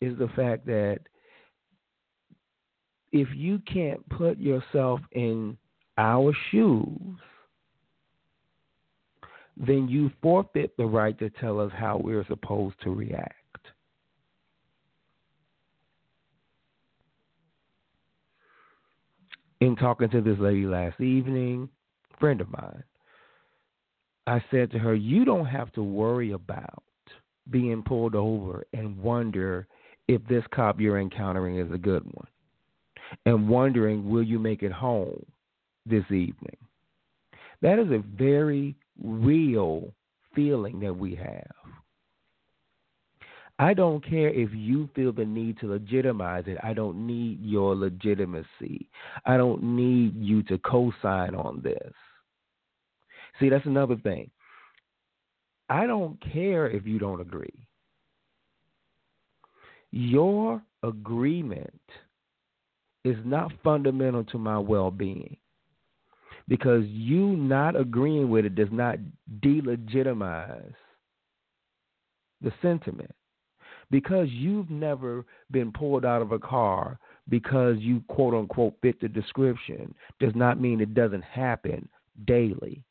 is 0.00 0.18
the 0.18 0.28
fact 0.34 0.66
that 0.66 1.00
if 3.12 3.28
you 3.34 3.60
can't 3.70 4.06
put 4.08 4.38
yourself 4.38 5.00
in 5.12 5.56
our 5.98 6.32
shoes, 6.50 7.18
then 9.56 9.86
you 9.88 10.10
forfeit 10.22 10.74
the 10.78 10.86
right 10.86 11.18
to 11.18 11.28
tell 11.30 11.60
us 11.60 11.70
how 11.76 12.00
we're 12.02 12.26
supposed 12.26 12.74
to 12.82 12.90
react. 12.90 13.36
In 19.60 19.76
talking 19.76 20.08
to 20.10 20.20
this 20.20 20.38
lady 20.40 20.64
last 20.64 21.00
evening, 21.00 21.68
friend 22.18 22.40
of 22.40 22.50
mine, 22.50 22.82
I 24.26 24.42
said 24.50 24.70
to 24.72 24.78
her, 24.78 24.94
You 24.94 25.24
don't 25.24 25.46
have 25.46 25.70
to 25.74 25.82
worry 25.82 26.32
about 26.32 26.82
being 27.50 27.82
pulled 27.82 28.14
over 28.14 28.64
and 28.72 28.98
wonder 28.98 29.68
if 30.08 30.26
this 30.26 30.44
cop 30.52 30.80
you're 30.80 30.98
encountering 30.98 31.58
is 31.58 31.70
a 31.72 31.78
good 31.78 32.02
one 32.04 32.26
and 33.26 33.48
wondering, 33.48 34.08
Will 34.08 34.22
you 34.22 34.38
make 34.38 34.62
it 34.62 34.72
home 34.72 35.24
this 35.86 36.04
evening? 36.10 36.56
That 37.60 37.78
is 37.78 37.90
a 37.90 38.02
very 38.16 38.74
real 39.02 39.92
feeling 40.34 40.80
that 40.80 40.96
we 40.96 41.14
have. 41.14 41.50
I 43.58 43.74
don't 43.74 44.04
care 44.04 44.28
if 44.28 44.50
you 44.52 44.88
feel 44.94 45.12
the 45.12 45.24
need 45.24 45.58
to 45.60 45.68
legitimize 45.68 46.44
it. 46.46 46.58
I 46.64 46.72
don't 46.72 47.06
need 47.06 47.40
your 47.42 47.76
legitimacy. 47.76 48.88
I 49.24 49.36
don't 49.36 49.62
need 49.62 50.16
you 50.16 50.42
to 50.44 50.58
co 50.58 50.92
sign 51.00 51.34
on 51.34 51.60
this. 51.62 51.92
See, 53.38 53.48
that's 53.48 53.66
another 53.66 53.96
thing. 53.96 54.30
I 55.68 55.86
don't 55.86 56.18
care 56.32 56.68
if 56.68 56.86
you 56.86 56.98
don't 56.98 57.20
agree. 57.20 57.66
Your 59.90 60.62
agreement 60.82 61.80
is 63.04 63.16
not 63.24 63.52
fundamental 63.64 64.24
to 64.24 64.38
my 64.38 64.58
well 64.58 64.90
being 64.90 65.36
because 66.48 66.84
you 66.86 67.36
not 67.36 67.78
agreeing 67.78 68.28
with 68.30 68.44
it 68.44 68.54
does 68.54 68.68
not 68.70 68.98
delegitimize 69.40 70.74
the 72.40 72.52
sentiment. 72.60 73.14
Because 73.90 74.28
you've 74.30 74.70
never 74.70 75.24
been 75.50 75.70
pulled 75.70 76.04
out 76.04 76.22
of 76.22 76.32
a 76.32 76.38
car 76.38 76.98
because 77.28 77.76
you 77.78 78.02
quote 78.08 78.34
unquote 78.34 78.74
fit 78.82 79.00
the 79.00 79.08
description 79.08 79.94
does 80.18 80.32
not 80.34 80.60
mean 80.60 80.80
it 80.80 80.94
doesn't 80.94 81.24
happen 81.24 81.88
daily. 82.26 82.82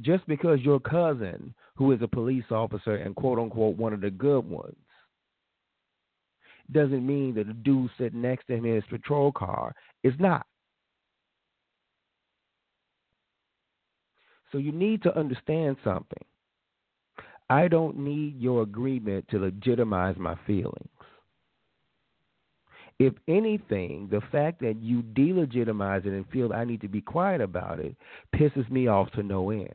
Just 0.00 0.26
because 0.26 0.60
your 0.60 0.80
cousin, 0.80 1.54
who 1.76 1.92
is 1.92 2.00
a 2.02 2.08
police 2.08 2.44
officer 2.50 2.96
and 2.96 3.14
quote 3.14 3.38
unquote 3.38 3.76
one 3.76 3.92
of 3.92 4.00
the 4.00 4.10
good 4.10 4.48
ones, 4.48 4.76
doesn't 6.72 7.06
mean 7.06 7.34
that 7.34 7.46
the 7.46 7.52
dude 7.52 7.90
sitting 7.98 8.22
next 8.22 8.46
to 8.46 8.54
him 8.54 8.64
in 8.64 8.76
his 8.76 8.84
patrol 8.88 9.32
car 9.32 9.74
is 10.02 10.14
not. 10.18 10.46
So 14.50 14.58
you 14.58 14.72
need 14.72 15.02
to 15.04 15.18
understand 15.18 15.76
something. 15.82 16.24
I 17.48 17.68
don't 17.68 17.98
need 17.98 18.40
your 18.40 18.62
agreement 18.62 19.26
to 19.30 19.38
legitimize 19.38 20.16
my 20.18 20.36
feelings. 20.46 20.88
If 22.98 23.14
anything, 23.26 24.08
the 24.10 24.20
fact 24.30 24.60
that 24.60 24.80
you 24.80 25.02
delegitimize 25.02 26.06
it 26.06 26.12
and 26.12 26.28
feel 26.28 26.52
I 26.52 26.64
need 26.64 26.82
to 26.82 26.88
be 26.88 27.00
quiet 27.00 27.40
about 27.40 27.80
it 27.80 27.96
pisses 28.34 28.70
me 28.70 28.86
off 28.86 29.10
to 29.12 29.22
no 29.22 29.50
end. 29.50 29.74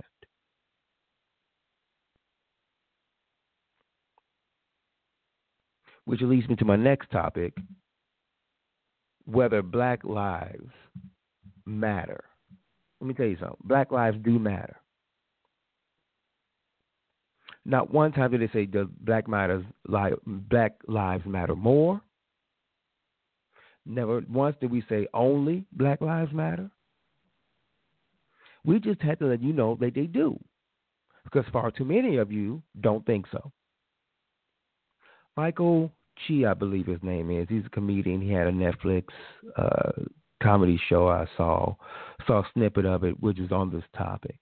Which 6.08 6.22
leads 6.22 6.48
me 6.48 6.56
to 6.56 6.64
my 6.64 6.78
next 6.78 7.12
topic 7.12 7.54
whether 9.26 9.62
black 9.62 10.06
lives 10.06 10.72
matter. 11.66 12.24
Let 13.02 13.08
me 13.10 13.14
tell 13.14 13.26
you 13.26 13.36
something. 13.38 13.58
Black 13.66 13.92
lives 13.92 14.16
do 14.24 14.40
matter. 14.40 14.78
Not 17.66 17.94
one 17.94 18.14
time 18.14 18.32
did 18.32 18.40
they 18.40 18.48
say 18.54 18.66
does 18.66 18.88
black 19.02 19.28
matters 19.28 19.66
black 19.86 20.76
lives 20.88 21.26
matter 21.26 21.58
more. 21.58 22.00
Never 23.86 24.22
once 24.30 24.56
did 24.62 24.72
we 24.72 24.86
say 24.88 25.10
only 25.14 25.66
black 25.74 26.00
lives 26.00 26.32
matter. 26.32 26.72
We 28.64 28.80
just 28.80 29.02
had 29.02 29.20
to 29.20 29.26
let 29.26 29.42
you 29.42 29.52
know 29.52 29.76
that 29.82 29.94
they 29.94 30.06
do. 30.06 30.40
Because 31.26 31.44
far 31.52 31.70
too 31.70 31.84
many 31.84 32.16
of 32.16 32.32
you 32.32 32.64
don't 32.80 33.06
think 33.06 33.26
so. 33.30 33.52
Michael 35.38 35.92
Che, 36.26 36.46
I 36.46 36.56
believe 36.56 36.88
his 36.88 37.02
name 37.04 37.30
is. 37.30 37.48
He's 37.48 37.66
a 37.66 37.70
comedian. 37.70 38.20
He 38.20 38.32
had 38.32 38.48
a 38.48 38.52
Netflix 38.52 39.04
uh, 39.56 39.92
comedy 40.42 40.80
show 40.90 41.08
I 41.08 41.28
saw 41.38 41.76
saw 42.26 42.40
a 42.40 42.50
snippet 42.54 42.86
of 42.86 43.04
it, 43.04 43.22
which 43.22 43.40
is 43.40 43.52
on 43.52 43.72
this 43.72 43.84
topic. 43.96 44.38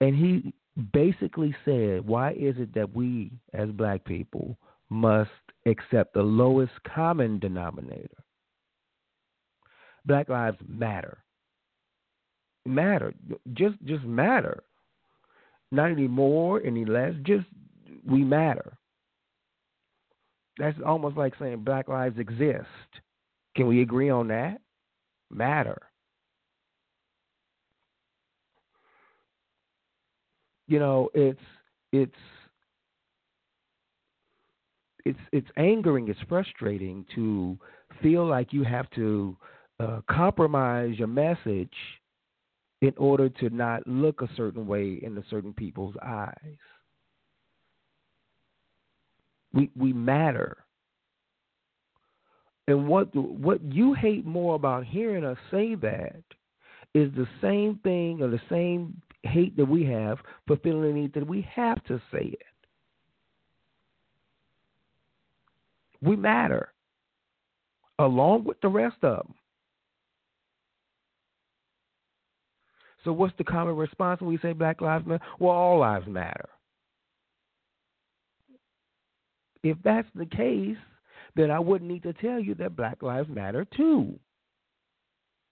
And 0.00 0.14
he 0.14 0.52
basically 0.92 1.56
said, 1.64 2.06
why 2.06 2.32
is 2.32 2.56
it 2.58 2.74
that 2.74 2.94
we 2.94 3.32
as 3.54 3.70
black 3.70 4.04
people 4.04 4.58
must 4.90 5.30
accept 5.66 6.12
the 6.12 6.22
lowest 6.22 6.72
common 6.94 7.38
denominator? 7.38 8.22
Black 10.04 10.28
lives 10.28 10.58
matter. 10.68 11.18
Matter. 12.66 13.14
Just 13.54 13.76
just 13.84 14.04
matter. 14.04 14.62
Not 15.72 15.90
any 15.90 16.06
more, 16.06 16.62
any 16.62 16.84
less, 16.84 17.14
just 17.22 17.46
we 18.06 18.22
matter. 18.22 18.76
That's 20.58 20.78
almost 20.84 21.16
like 21.16 21.34
saying 21.38 21.64
black 21.64 21.88
lives 21.88 22.18
exist. 22.18 22.66
Can 23.56 23.66
we 23.66 23.82
agree 23.82 24.10
on 24.10 24.28
that? 24.28 24.60
Matter. 25.30 25.80
You 30.66 30.78
know, 30.78 31.10
it's 31.14 31.40
it's 31.92 32.14
it's 35.04 35.18
it's 35.32 35.48
angering, 35.56 36.08
it's 36.08 36.18
frustrating 36.28 37.04
to 37.14 37.58
feel 38.02 38.26
like 38.26 38.52
you 38.52 38.64
have 38.64 38.88
to 38.90 39.36
uh, 39.80 40.00
compromise 40.10 40.98
your 40.98 41.08
message 41.08 41.74
in 42.80 42.92
order 42.96 43.28
to 43.28 43.50
not 43.50 43.86
look 43.86 44.22
a 44.22 44.28
certain 44.36 44.66
way 44.66 44.98
in 45.02 45.14
the 45.14 45.24
certain 45.30 45.52
people's 45.52 45.94
eyes. 46.02 46.56
We 49.54 49.70
we 49.76 49.92
matter. 49.92 50.58
And 52.66 52.88
what 52.88 53.14
what 53.14 53.62
you 53.62 53.94
hate 53.94 54.26
more 54.26 54.54
about 54.54 54.84
hearing 54.84 55.24
us 55.24 55.38
say 55.50 55.74
that 55.76 56.22
is 56.94 57.10
the 57.14 57.28
same 57.40 57.78
thing 57.82 58.20
or 58.22 58.28
the 58.28 58.40
same 58.50 59.00
hate 59.22 59.56
that 59.56 59.64
we 59.64 59.84
have 59.84 60.18
for 60.46 60.56
feeling 60.56 60.82
the 60.82 61.00
need 61.00 61.14
that 61.14 61.26
we 61.26 61.46
have 61.54 61.82
to 61.84 62.00
say 62.12 62.26
it. 62.26 62.42
We 66.02 66.16
matter 66.16 66.72
along 67.98 68.44
with 68.44 68.60
the 68.60 68.68
rest 68.68 68.96
of 69.02 69.18
them. 69.18 69.34
So, 73.04 73.12
what's 73.12 73.34
the 73.36 73.44
common 73.44 73.76
response 73.76 74.20
when 74.20 74.30
we 74.30 74.38
say 74.38 74.52
Black 74.52 74.80
Lives 74.80 75.06
Matter? 75.06 75.24
Well, 75.38 75.52
all 75.52 75.78
lives 75.78 76.06
matter. 76.06 76.48
If 79.64 79.78
that's 79.82 80.06
the 80.14 80.26
case, 80.26 80.76
then 81.34 81.50
I 81.50 81.58
wouldn't 81.58 81.90
need 81.90 82.02
to 82.04 82.12
tell 82.12 82.38
you 82.38 82.54
that 82.56 82.76
Black 82.76 83.02
Lives 83.02 83.30
Matter 83.30 83.66
too. 83.76 84.16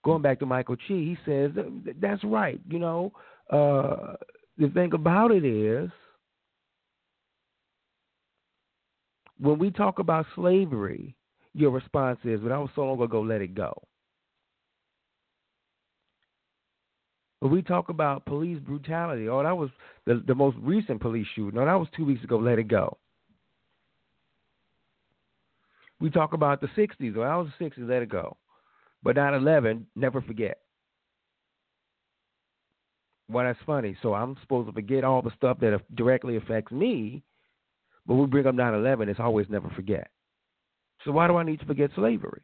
Going 0.04 0.20
back 0.20 0.38
to 0.40 0.46
Michael 0.46 0.76
Che, 0.76 0.94
he 0.94 1.16
says 1.24 1.50
that's 2.00 2.22
right. 2.22 2.60
You 2.68 2.78
know, 2.78 3.12
uh, 3.50 4.14
the 4.58 4.68
thing 4.68 4.92
about 4.92 5.30
it 5.30 5.44
is, 5.44 5.90
when 9.40 9.58
we 9.58 9.70
talk 9.70 9.98
about 9.98 10.26
slavery, 10.34 11.16
your 11.54 11.70
response 11.70 12.18
is, 12.24 12.40
but 12.40 12.52
I 12.52 12.58
was 12.58 12.70
so 12.74 12.82
long 12.82 13.00
ago, 13.00 13.22
let 13.22 13.40
it 13.40 13.54
go. 13.54 13.72
When 17.40 17.50
we 17.50 17.62
talk 17.62 17.88
about 17.88 18.26
police 18.26 18.60
brutality, 18.60 19.28
oh, 19.28 19.42
that 19.42 19.56
was 19.56 19.70
the, 20.06 20.22
the 20.26 20.34
most 20.34 20.56
recent 20.60 21.00
police 21.00 21.26
shooting. 21.34 21.58
No, 21.58 21.64
that 21.64 21.74
was 21.74 21.88
two 21.96 22.04
weeks 22.04 22.22
ago, 22.22 22.36
let 22.36 22.58
it 22.58 22.68
go. 22.68 22.98
We 26.02 26.10
talk 26.10 26.32
about 26.32 26.60
the 26.60 26.66
60s, 26.66 27.16
oh, 27.16 27.20
that 27.20 27.36
was 27.36 27.48
the 27.60 27.64
60s, 27.64 27.88
let 27.88 28.02
it 28.02 28.08
go. 28.08 28.36
But 29.04 29.14
9 29.14 29.34
11, 29.34 29.86
never 29.94 30.20
forget. 30.20 30.58
Well, 33.28 33.44
that's 33.44 33.60
funny. 33.64 33.96
So 34.02 34.12
I'm 34.12 34.36
supposed 34.42 34.66
to 34.66 34.72
forget 34.72 35.04
all 35.04 35.22
the 35.22 35.30
stuff 35.36 35.60
that 35.60 35.80
directly 35.94 36.36
affects 36.38 36.72
me, 36.72 37.22
but 38.04 38.16
we 38.16 38.26
bring 38.26 38.48
up 38.48 38.56
9 38.56 38.74
11, 38.74 39.08
it's 39.08 39.20
always 39.20 39.46
never 39.48 39.70
forget. 39.76 40.10
So 41.04 41.12
why 41.12 41.28
do 41.28 41.36
I 41.36 41.44
need 41.44 41.60
to 41.60 41.66
forget 41.66 41.90
slavery? 41.94 42.42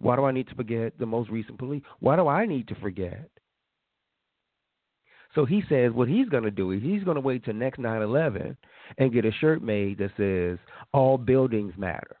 Why 0.00 0.16
do 0.16 0.24
I 0.24 0.32
need 0.32 0.48
to 0.48 0.56
forget 0.56 0.98
the 0.98 1.06
most 1.06 1.30
recent 1.30 1.60
police? 1.60 1.84
Why 2.00 2.16
do 2.16 2.26
I 2.26 2.44
need 2.44 2.66
to 2.68 2.74
forget? 2.74 3.30
So 5.36 5.44
he 5.44 5.62
says 5.68 5.92
what 5.92 6.08
he's 6.08 6.28
going 6.28 6.42
to 6.42 6.50
do 6.50 6.72
is 6.72 6.82
he's 6.82 7.04
going 7.04 7.14
to 7.14 7.20
wait 7.20 7.44
till 7.44 7.54
next 7.54 7.78
9 7.78 8.02
11 8.02 8.56
and 8.98 9.12
get 9.12 9.24
a 9.24 9.30
shirt 9.30 9.62
made 9.62 9.98
that 9.98 10.10
says, 10.16 10.58
All 10.92 11.16
buildings 11.18 11.74
matter. 11.78 12.16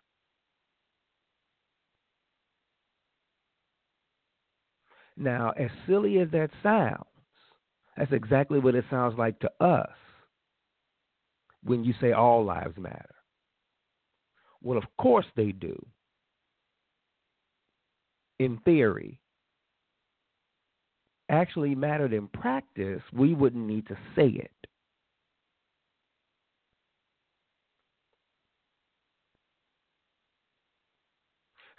Now, 5.16 5.52
as 5.58 5.70
silly 5.86 6.18
as 6.18 6.30
that 6.32 6.50
sounds, 6.62 7.04
that's 7.96 8.12
exactly 8.12 8.58
what 8.58 8.74
it 8.74 8.84
sounds 8.90 9.16
like 9.18 9.38
to 9.40 9.50
us 9.60 9.88
when 11.62 11.84
you 11.84 11.94
say 12.00 12.12
all 12.12 12.44
lives 12.44 12.76
matter. 12.76 13.14
Well, 14.62 14.78
of 14.78 14.84
course 14.98 15.26
they 15.36 15.52
do. 15.52 15.84
In 18.38 18.58
theory. 18.58 19.20
Actually 21.28 21.74
mattered 21.74 22.12
in 22.12 22.28
practice, 22.28 23.02
we 23.12 23.34
wouldn't 23.34 23.66
need 23.66 23.86
to 23.88 23.96
say 24.14 24.28
it. 24.28 24.50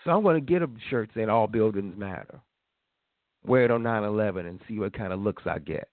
So 0.03 0.11
I'm 0.11 0.23
going 0.23 0.35
to 0.35 0.41
get 0.41 0.61
a 0.61 0.69
shirt 0.89 1.09
saying 1.13 1.29
all 1.29 1.47
buildings 1.47 1.97
matter. 1.97 2.41
Wear 3.45 3.65
it 3.65 3.71
on 3.71 3.83
9 3.83 4.03
11 4.03 4.45
and 4.45 4.59
see 4.67 4.79
what 4.79 4.97
kind 4.97 5.13
of 5.13 5.19
looks 5.19 5.43
I 5.45 5.59
get. 5.59 5.89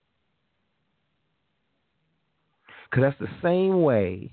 Because 2.90 3.12
that's 3.18 3.30
the 3.30 3.38
same 3.42 3.82
way 3.82 4.32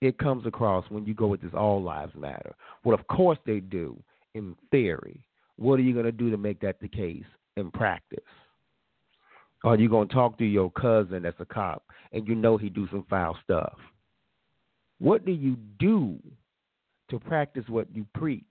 it 0.00 0.18
comes 0.18 0.46
across 0.46 0.84
when 0.90 1.06
you 1.06 1.14
go 1.14 1.26
with 1.26 1.40
this 1.40 1.54
all 1.54 1.82
lives 1.82 2.14
matter. 2.14 2.54
Well, 2.84 2.94
of 2.94 3.06
course 3.06 3.38
they 3.46 3.60
do 3.60 3.96
in 4.34 4.54
theory. 4.70 5.20
What 5.56 5.78
are 5.78 5.82
you 5.82 5.92
going 5.92 6.04
to 6.04 6.12
do 6.12 6.30
to 6.30 6.36
make 6.36 6.60
that 6.60 6.80
the 6.80 6.88
case 6.88 7.24
in 7.56 7.70
practice? 7.70 8.18
Are 9.64 9.76
you 9.76 9.88
going 9.88 10.08
to 10.08 10.14
talk 10.14 10.38
to 10.38 10.44
your 10.44 10.70
cousin 10.70 11.22
that's 11.22 11.40
a 11.40 11.44
cop 11.44 11.82
and 12.12 12.28
you 12.28 12.34
know 12.34 12.56
he 12.56 12.68
do 12.68 12.86
some 12.90 13.06
foul 13.08 13.36
stuff? 13.42 13.78
What 14.98 15.24
do 15.24 15.32
you 15.32 15.56
do 15.78 16.18
to 17.10 17.18
practice 17.18 17.64
what 17.68 17.88
you 17.94 18.06
preach? 18.14 18.44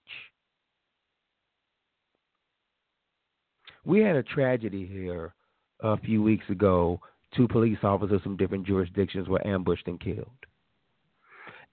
We 3.86 4.00
had 4.00 4.16
a 4.16 4.24
tragedy 4.24 4.86
here 4.86 5.34
a 5.82 5.98
few 5.98 6.24
weeks 6.24 6.46
ago 6.50 7.00
two 7.36 7.48
police 7.48 7.78
officers 7.84 8.22
from 8.22 8.38
different 8.38 8.66
jurisdictions 8.66 9.28
were 9.28 9.46
ambushed 9.46 9.88
and 9.88 10.00
killed. 10.00 10.30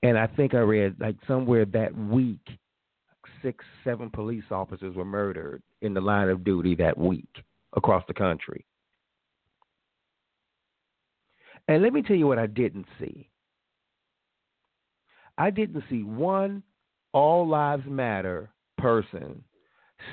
And 0.02 0.18
I 0.18 0.26
think 0.26 0.54
I 0.54 0.58
read 0.58 0.96
like 0.98 1.16
somewhere 1.26 1.64
that 1.66 1.96
week, 1.96 2.40
six, 3.42 3.64
seven 3.84 4.10
police 4.10 4.44
officers 4.50 4.96
were 4.96 5.04
murdered 5.04 5.62
in 5.80 5.94
the 5.94 6.00
line 6.00 6.28
of 6.28 6.44
duty 6.44 6.74
that 6.76 6.98
week 6.98 7.28
across 7.74 8.02
the 8.08 8.14
country. 8.14 8.64
And 11.68 11.82
let 11.82 11.92
me 11.92 12.02
tell 12.02 12.16
you 12.16 12.26
what 12.26 12.38
I 12.38 12.46
didn't 12.46 12.86
see. 12.98 13.28
I 15.38 15.50
didn't 15.50 15.84
see 15.88 16.02
one 16.02 16.62
all 17.12 17.46
lives 17.48 17.84
matter 17.86 18.50
person 18.78 19.44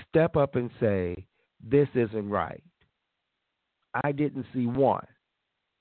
step 0.08 0.38
up 0.38 0.56
and 0.56 0.70
say, 0.80 1.26
this 1.64 1.88
isn't 1.94 2.30
right. 2.30 2.64
I 4.04 4.12
didn't 4.12 4.46
see 4.54 4.66
one. 4.66 5.06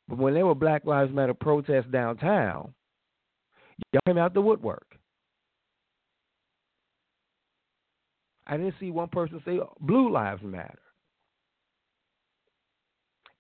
But 0.09 0.19
when 0.19 0.35
there 0.35 0.47
were 0.47 0.55
Black 0.55 0.85
Lives 0.85 1.13
Matter 1.13 1.35
protests 1.35 1.91
downtown, 1.93 2.73
y'all 3.93 4.01
came 4.07 4.19
out 4.19 4.35
the 4.35 4.41
woodwork. 4.41 4.87
I 8.47 8.57
didn't 8.57 8.75
see 8.81 8.91
one 8.91 9.09
person 9.09 9.43
say 9.45 9.61
Blue 9.81 10.11
Lives 10.11 10.43
Matter. 10.43 10.79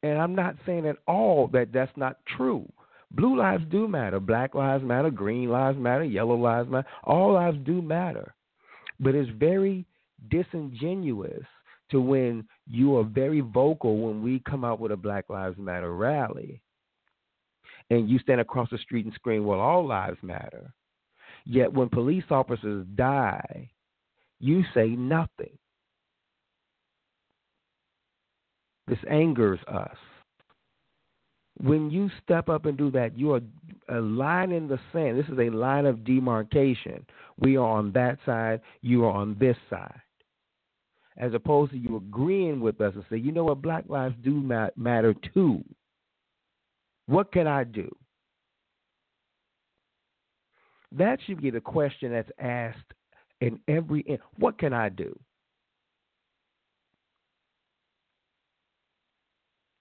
And 0.03 0.18
I'm 0.18 0.35
not 0.35 0.55
saying 0.64 0.87
at 0.87 0.96
all 1.07 1.48
that 1.53 1.72
that's 1.72 1.96
not 1.96 2.18
true. 2.37 2.70
Blue 3.11 3.37
lives 3.37 3.64
do 3.70 3.88
matter. 3.88 4.20
Black 4.20 4.55
lives 4.55 4.85
matter. 4.85 5.11
Green 5.11 5.48
lives 5.48 5.79
matter. 5.79 6.05
Yellow 6.05 6.37
lives 6.37 6.68
matter. 6.70 6.87
All 7.05 7.33
lives 7.33 7.57
do 7.64 7.81
matter. 7.81 8.35
But 9.01 9.14
it's 9.14 9.31
very 9.31 9.87
disingenuous 10.31 11.44
to 11.90 12.01
when 12.01 12.46
you 12.66 12.96
are 12.96 13.05
very 13.05 13.40
vocal 13.40 13.98
when 13.98 14.22
we 14.22 14.42
come 14.48 14.64
out 14.64 14.81
with 14.81 14.92
a 14.92 14.96
Black 14.96 15.29
Lives 15.29 15.59
Matter 15.59 15.94
rally 15.94 16.61
and 17.90 18.09
you 18.09 18.18
stand 18.18 18.40
across 18.40 18.68
the 18.70 18.79
street 18.79 19.07
and 19.07 19.14
scream, 19.14 19.46
well, 19.46 19.61
all 19.61 19.87
lives 19.87 20.18
matter. 20.22 20.72
Yet 21.46 21.72
when 21.72 21.88
police 21.88 22.24
officers 22.31 22.87
die, 22.94 23.70
you 24.40 24.62
say 24.74 24.88
nothing. 24.88 25.57
This 28.87 28.98
angers 29.11 29.61
us. 29.66 29.96
When 31.61 31.90
you 31.90 32.11
step 32.22 32.48
up 32.48 32.66
and 32.66 32.77
do 32.77 32.90
that, 32.92 33.18
you 33.18 33.33
are 33.33 33.40
a 33.88 34.01
line 34.01 34.53
in 34.53 34.68
the 34.68 34.79
sand. 34.92 35.18
This 35.18 35.27
is 35.27 35.38
a 35.38 35.51
line 35.51 35.87
of 35.87 36.05
demarcation. 36.05 37.05
We 37.38 37.57
are 37.57 37.66
on 37.66 37.92
that 37.92 38.18
side, 38.24 38.61
you 38.83 39.05
are 39.05 39.12
on 39.12 39.37
this 39.40 39.57
side 39.68 40.01
as 41.18 41.35
opposed 41.35 41.72
to 41.72 41.78
you 41.78 41.96
agreeing 41.96 42.61
with 42.61 42.81
us 42.81 42.94
and 42.94 43.04
say, 43.11 43.16
you 43.16 43.33
know 43.33 43.44
what, 43.44 43.61
black 43.61 43.85
lives 43.88 44.14
do 44.22 44.40
matter 44.76 45.14
too. 45.35 45.62
What 47.07 47.33
can 47.33 47.46
I 47.46 47.64
do? 47.64 47.94
That 50.92 51.18
should 51.26 51.42
be 51.42 51.50
the 51.50 51.61
question 51.61 52.12
that's 52.12 52.31
asked 52.38 52.78
in 53.40 53.61
every. 53.68 54.18
What 54.38 54.59
can 54.59 54.72
I 54.72 54.88
do? 54.88 55.18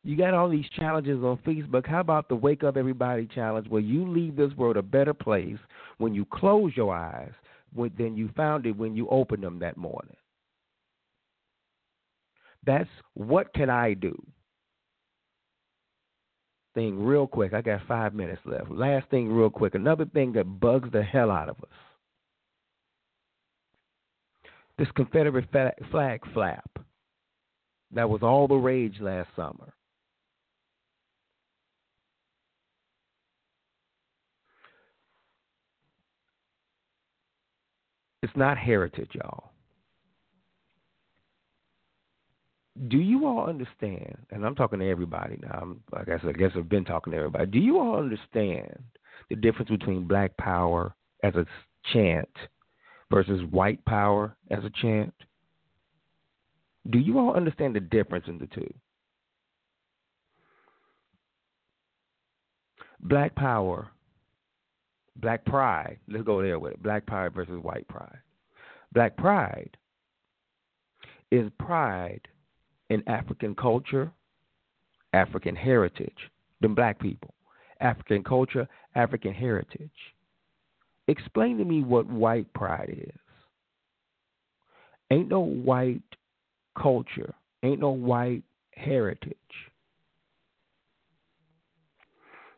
You 0.03 0.15
got 0.15 0.33
all 0.33 0.49
these 0.49 0.67
challenges 0.75 1.23
on 1.23 1.37
Facebook. 1.45 1.85
How 1.85 1.99
about 1.99 2.29
the 2.29 2.35
Wake 2.35 2.63
Up 2.63 2.77
Everybody 2.77 3.27
challenge 3.33 3.67
where 3.67 3.81
you 3.81 4.07
leave 4.09 4.35
this 4.35 4.53
world 4.53 4.77
a 4.77 4.81
better 4.81 5.13
place 5.13 5.57
when 5.97 6.13
you 6.13 6.25
close 6.25 6.71
your 6.75 6.95
eyes 6.95 7.33
than 7.75 8.15
you 8.15 8.29
found 8.35 8.65
it 8.65 8.77
when 8.77 8.95
you 8.95 9.07
opened 9.09 9.43
them 9.43 9.59
that 9.59 9.77
morning? 9.77 10.15
That's 12.67 12.89
what 13.13 13.53
can 13.53 13.69
I 13.69 13.93
do? 13.93 14.13
Thing 16.75 17.01
real 17.01 17.25
quick. 17.25 17.53
I 17.53 17.61
got 17.61 17.87
five 17.87 18.13
minutes 18.13 18.41
left. 18.45 18.69
Last 18.69 19.09
thing, 19.09 19.31
real 19.31 19.49
quick. 19.49 19.73
Another 19.73 20.05
thing 20.05 20.33
that 20.33 20.59
bugs 20.59 20.91
the 20.91 21.01
hell 21.01 21.31
out 21.31 21.49
of 21.49 21.55
us. 21.63 21.69
This 24.77 24.89
Confederate 24.95 25.49
flag 25.89 26.21
flap 26.33 26.69
that 27.93 28.09
was 28.09 28.21
all 28.21 28.47
the 28.47 28.55
rage 28.55 28.97
last 28.99 29.29
summer. 29.35 29.73
It's 38.21 38.35
not 38.35 38.57
heritage, 38.57 39.11
y'all. 39.13 39.51
Do 42.87 42.97
you 42.97 43.25
all 43.25 43.47
understand? 43.47 44.17
And 44.31 44.45
I'm 44.45 44.55
talking 44.55 44.79
to 44.79 44.89
everybody 44.89 45.37
now. 45.41 45.59
I'm, 45.61 45.81
like 45.91 46.09
I 46.09 46.19
said, 46.19 46.29
I 46.29 46.37
guess 46.37 46.51
I've 46.55 46.69
been 46.69 46.85
talking 46.85 47.11
to 47.11 47.17
everybody. 47.17 47.47
Do 47.47 47.59
you 47.59 47.79
all 47.79 47.97
understand 47.97 48.77
the 49.29 49.35
difference 49.35 49.69
between 49.69 50.07
Black 50.07 50.35
Power 50.37 50.93
as 51.23 51.33
a 51.35 51.45
chant 51.91 52.29
versus 53.11 53.41
White 53.49 53.83
Power 53.85 54.35
as 54.51 54.63
a 54.63 54.71
chant? 54.81 55.13
Do 56.89 56.99
you 56.99 57.17
all 57.19 57.35
understand 57.35 57.75
the 57.75 57.79
difference 57.79 58.25
in 58.27 58.37
the 58.37 58.47
two? 58.47 58.71
Black 63.01 63.35
Power, 63.35 63.89
Black 65.15 65.45
Pride. 65.45 65.97
Let's 66.07 66.25
go 66.25 66.41
there 66.41 66.59
with 66.59 66.73
it. 66.73 66.83
Black 66.83 67.05
Pride 67.05 67.33
versus 67.33 67.61
White 67.61 67.87
Pride. 67.87 68.19
Black 68.93 69.17
Pride 69.17 69.75
is 71.31 71.49
pride 71.59 72.21
in 72.89 73.07
African 73.07 73.55
culture, 73.55 74.11
African 75.13 75.55
heritage 75.55 76.17
than 76.61 76.73
black 76.73 76.99
people. 76.99 77.33
African 77.79 78.23
culture, 78.23 78.67
African 78.95 79.33
heritage. 79.33 79.89
Explain 81.07 81.57
to 81.57 81.65
me 81.65 81.83
what 81.83 82.07
white 82.07 82.51
pride 82.53 82.95
is. 83.07 83.19
Ain't 85.11 85.29
no 85.29 85.39
white 85.39 86.01
culture. 86.77 87.33
Ain't 87.63 87.79
no 87.79 87.91
white 87.91 88.43
heritage. 88.75 89.35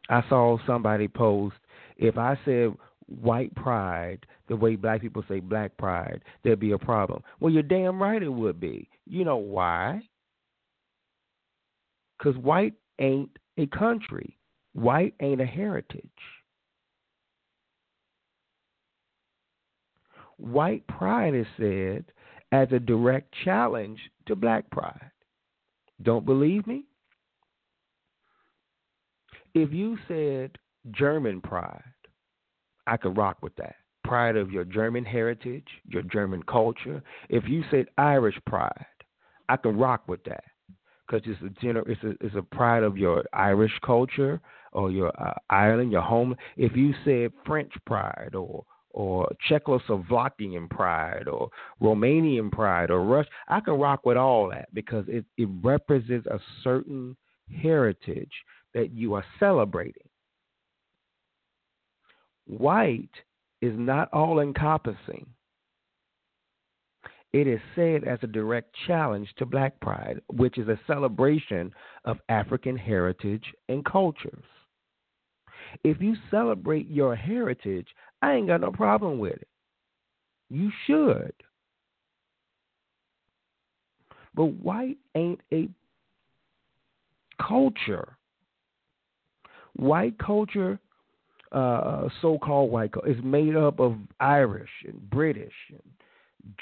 I 0.09 0.23
saw 0.27 0.57
somebody 0.65 1.07
post 1.07 1.55
if 1.97 2.17
I 2.17 2.39
said 2.43 2.73
white 3.21 3.53
pride 3.55 4.25
the 4.47 4.55
way 4.55 4.75
black 4.75 5.01
people 5.01 5.23
say 5.27 5.39
black 5.39 5.77
pride, 5.77 6.21
there'd 6.43 6.59
be 6.59 6.71
a 6.71 6.77
problem. 6.77 7.21
Well, 7.39 7.53
you're 7.53 7.61
damn 7.61 8.01
right 8.01 8.21
it 8.21 8.29
would 8.29 8.59
be. 8.59 8.89
You 9.05 9.23
know 9.25 9.37
why? 9.37 10.01
Because 12.19 12.37
white 12.37 12.73
ain't 12.99 13.29
a 13.57 13.65
country, 13.67 14.37
white 14.73 15.13
ain't 15.21 15.41
a 15.41 15.45
heritage. 15.45 16.03
White 20.37 20.85
pride 20.87 21.33
is 21.33 21.47
said 21.57 22.05
as 22.51 22.67
a 22.71 22.79
direct 22.79 23.33
challenge 23.43 23.99
to 24.25 24.35
black 24.35 24.69
pride. 24.69 25.11
Don't 26.01 26.25
believe 26.25 26.65
me? 26.67 26.85
If 29.53 29.73
you 29.73 29.97
said 30.07 30.57
German 30.91 31.41
pride, 31.41 31.83
I 32.87 32.97
could 32.97 33.17
rock 33.17 33.37
with 33.41 33.55
that. 33.57 33.75
Pride 34.03 34.37
of 34.37 34.51
your 34.51 34.63
German 34.63 35.03
heritage, 35.03 35.67
your 35.85 36.03
German 36.03 36.43
culture. 36.43 37.03
If 37.29 37.47
you 37.47 37.63
said 37.69 37.87
Irish 37.97 38.39
pride, 38.45 38.85
I 39.49 39.57
can 39.57 39.77
rock 39.77 40.07
with 40.07 40.23
that 40.23 40.43
because 41.09 41.27
it's 41.27 41.41
a 41.41 41.61
general, 41.61 41.85
it's 41.87 42.03
a 42.03 42.25
it's 42.25 42.35
a 42.35 42.41
pride 42.41 42.83
of 42.83 42.97
your 42.97 43.23
Irish 43.33 43.71
culture 43.83 44.39
or 44.71 44.91
your 44.91 45.11
uh, 45.21 45.33
Ireland, 45.49 45.91
your 45.91 46.01
home. 46.01 46.35
If 46.57 46.75
you 46.75 46.93
said 47.03 47.31
French 47.45 47.73
pride 47.85 48.35
or 48.35 48.63
or 48.91 49.29
Czechoslovakian 49.49 50.69
pride 50.69 51.27
or 51.27 51.49
Romanian 51.81 52.51
pride 52.51 52.91
or 52.91 53.03
Rush, 53.03 53.27
I 53.47 53.59
can 53.59 53.75
rock 53.75 54.05
with 54.05 54.17
all 54.17 54.49
that 54.49 54.73
because 54.73 55.05
it, 55.07 55.25
it 55.37 55.47
represents 55.61 56.27
a 56.27 56.39
certain 56.63 57.15
heritage 57.61 58.31
that 58.73 58.91
you 58.91 59.13
are 59.13 59.25
celebrating. 59.39 60.07
White 62.45 63.09
is 63.61 63.73
not 63.77 64.11
all 64.11 64.39
encompassing. 64.39 65.27
It 67.31 67.47
is 67.47 67.59
said 67.75 68.05
as 68.05 68.19
a 68.23 68.27
direct 68.27 68.75
challenge 68.87 69.29
to 69.37 69.45
black 69.45 69.79
pride, 69.79 70.19
which 70.33 70.57
is 70.57 70.67
a 70.67 70.79
celebration 70.87 71.71
of 72.05 72.17
African 72.27 72.75
heritage 72.75 73.43
and 73.67 73.85
cultures. 73.85 74.43
If 75.83 76.01
you 76.01 76.15
celebrate 76.31 76.89
your 76.89 77.15
heritage, 77.15 77.87
I 78.21 78.33
ain't 78.33 78.47
got 78.47 78.61
no 78.61 78.71
problem 78.71 79.19
with 79.19 79.33
it. 79.33 79.47
You 80.49 80.71
should. 80.87 81.33
But 84.33 84.45
white 84.45 84.97
ain't 85.15 85.41
a 85.53 85.69
culture. 87.45 88.17
White 89.75 90.17
culture 90.17 90.79
uh, 91.51 92.09
so-called 92.21 92.71
white 92.71 92.91
is 93.05 93.17
made 93.23 93.55
up 93.55 93.79
of 93.79 93.95
Irish 94.19 94.69
and 94.87 95.09
British 95.09 95.53
and 95.71 95.81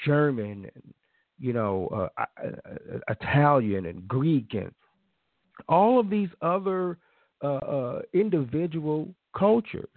German 0.04 0.70
and 0.74 0.94
you 1.38 1.52
know 1.52 2.10
uh, 2.18 2.24
uh, 2.42 2.98
Italian 3.08 3.86
and 3.86 4.06
Greek 4.08 4.54
and 4.54 4.72
all 5.68 5.98
of 5.98 6.10
these 6.10 6.28
other 6.42 6.98
uh, 7.42 7.46
uh, 7.46 8.02
individual 8.12 9.08
cultures. 9.36 9.88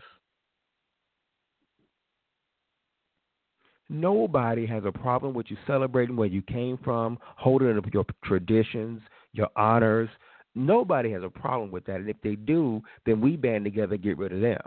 Nobody 3.89 4.65
has 4.67 4.83
a 4.85 4.91
problem 4.91 5.33
with 5.33 5.47
you 5.49 5.57
celebrating 5.67 6.15
where 6.15 6.27
you 6.27 6.41
came 6.41 6.77
from, 6.81 7.17
holding 7.21 7.77
up 7.77 7.93
your 7.93 8.05
traditions, 8.23 9.01
your 9.33 9.49
honors. 9.57 10.09
Nobody 10.55 11.11
has 11.11 11.23
a 11.23 11.29
problem 11.29 11.71
with 11.71 11.85
that. 11.85 11.97
And 11.97 12.09
if 12.09 12.15
they 12.23 12.35
do, 12.35 12.81
then 13.05 13.19
we 13.19 13.35
band 13.35 13.65
together 13.65 13.95
and 13.95 14.03
get 14.03 14.17
rid 14.17 14.31
of 14.31 14.39
them. 14.39 14.61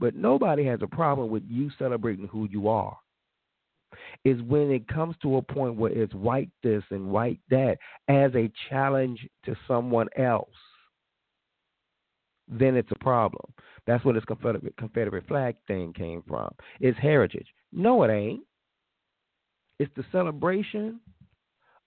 But 0.00 0.16
nobody 0.16 0.64
has 0.64 0.80
a 0.82 0.88
problem 0.88 1.30
with 1.30 1.44
you 1.48 1.70
celebrating 1.78 2.26
who 2.26 2.48
you 2.50 2.68
are. 2.68 2.96
Is 4.24 4.40
when 4.42 4.70
it 4.70 4.86
comes 4.88 5.16
to 5.22 5.36
a 5.36 5.42
point 5.42 5.76
where 5.76 5.92
it's 5.92 6.14
white 6.14 6.50
this 6.62 6.82
and 6.90 7.10
white 7.10 7.40
that 7.50 7.78
as 8.08 8.30
a 8.34 8.50
challenge 8.68 9.26
to 9.44 9.56
someone 9.66 10.08
else, 10.16 10.48
then 12.48 12.76
it's 12.76 12.90
a 12.90 12.98
problem. 12.98 13.52
That's 13.86 14.04
where 14.04 14.14
this 14.14 14.24
Confederate, 14.24 14.76
Confederate 14.76 15.26
flag 15.26 15.56
thing 15.66 15.92
came 15.92 16.22
from. 16.26 16.50
It's 16.80 16.98
heritage. 16.98 17.46
No, 17.72 18.02
it 18.02 18.10
ain't. 18.10 18.42
It's 19.78 19.92
the 19.96 20.04
celebration 20.12 21.00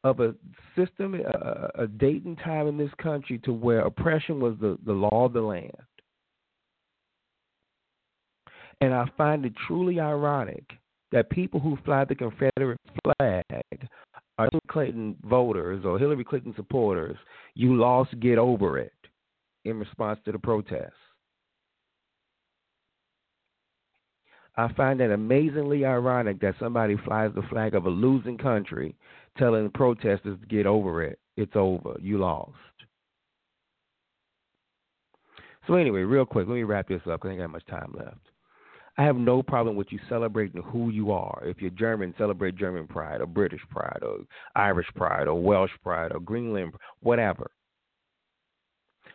of 0.04 0.20
a 0.20 0.36
system, 0.76 1.16
a, 1.16 1.84
a 1.84 1.88
date 1.88 2.26
and 2.26 2.38
time 2.40 2.68
in 2.68 2.78
this 2.78 2.92
country 3.02 3.40
to 3.40 3.54
where 3.54 3.82
oppression 3.82 4.40
was 4.40 4.56
the, 4.60 4.78
the 4.86 4.92
law 4.92 5.26
of 5.26 5.34
the 5.34 5.42
land. 5.42 5.72
And 8.82 8.94
I 8.94 9.06
find 9.18 9.46
it 9.46 9.54
truly 9.68 10.00
ironic 10.00 10.66
that 11.14 11.30
people 11.30 11.60
who 11.60 11.78
fly 11.86 12.04
the 12.04 12.16
Confederate 12.16 12.80
flag 13.04 13.44
are 14.40 14.50
Hillary 14.52 14.62
Clinton 14.68 15.16
voters 15.24 15.86
or 15.86 16.00
Hillary 16.00 16.24
Clinton 16.24 16.54
supporters. 16.56 17.16
You 17.54 17.76
lost, 17.76 18.20
get 18.20 18.40
over 18.40 18.80
it 18.80 18.92
in 19.64 19.78
response 19.78 20.20
to 20.26 20.32
the 20.32 20.40
protests. 20.40 20.92
I 24.58 24.72
find 24.74 25.02
it 25.02 25.12
amazingly 25.12 25.86
ironic 25.86 26.42
that 26.42 26.56
somebody 26.60 26.98
flies 27.06 27.32
the 27.36 27.44
flag 27.44 27.76
of 27.76 27.86
a 27.86 27.90
losing 27.90 28.38
country 28.38 28.96
telling 29.38 29.70
protesters 29.70 30.40
to 30.40 30.48
get 30.48 30.66
over 30.66 31.04
it. 31.04 31.20
It's 31.38 31.56
over. 31.56 31.96
You 32.00 32.18
lost. 32.18 32.54
So, 35.68 35.76
anyway, 35.76 36.02
real 36.02 36.26
quick, 36.26 36.48
let 36.48 36.56
me 36.56 36.64
wrap 36.64 36.88
this 36.88 37.02
up 37.10 37.22
because 37.22 37.30
I 37.30 37.32
ain't 37.32 37.42
got 37.42 37.52
much 37.52 37.66
time 37.68 37.94
left. 37.98 38.18
I 38.98 39.04
have 39.04 39.16
no 39.16 39.42
problem 39.42 39.76
with 39.76 39.92
you 39.92 40.00
celebrating 40.08 40.62
who 40.62 40.90
you 40.90 41.12
are. 41.12 41.42
If 41.46 41.62
you're 41.62 41.72
German, 41.72 42.14
celebrate 42.18 42.56
German 42.56 42.88
pride 42.88 43.22
or 43.22 43.26
British 43.26 43.62
pride 43.70 44.02
or 44.04 44.20
Irish 44.56 44.88
pride 44.96 45.28
or 45.28 45.42
Welsh 45.42 45.72
pride 45.82 46.12
or 46.14 46.20
Greenland, 46.20 46.74
whatever. 47.02 47.50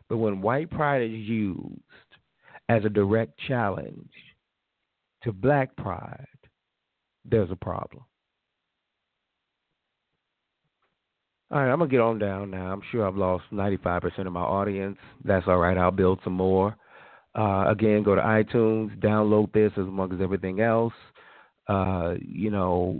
But 0.09 0.17
when 0.17 0.41
white 0.41 0.71
pride 0.71 1.03
is 1.03 1.13
used 1.13 1.81
as 2.69 2.85
a 2.85 2.89
direct 2.89 3.39
challenge 3.47 4.11
to 5.23 5.33
black 5.33 5.77
pride, 5.77 6.27
there's 7.25 7.51
a 7.51 7.57
problem. 7.57 8.05
All 11.51 11.61
right, 11.61 11.71
I'm 11.71 11.79
going 11.79 11.89
to 11.89 11.95
get 11.95 12.03
on 12.03 12.19
down 12.19 12.51
now. 12.51 12.73
I'm 12.73 12.83
sure 12.91 13.07
I've 13.07 13.17
lost 13.17 13.45
95% 13.53 14.27
of 14.27 14.33
my 14.33 14.41
audience. 14.41 14.99
That's 15.25 15.47
all 15.47 15.57
right. 15.57 15.79
I'll 15.79 15.91
build 15.91 16.21
some 16.23 16.35
more. 16.35 16.77
Uh, 17.35 17.67
again, 17.69 18.03
go 18.03 18.15
to 18.15 18.21
iTunes, 18.21 18.97
download 19.01 19.53
this 19.53 19.73
as 19.77 19.87
long 19.87 20.13
as 20.13 20.21
everything 20.21 20.61
else. 20.61 20.95
Uh, 21.69 22.15
you 22.21 22.51
know, 22.51 22.97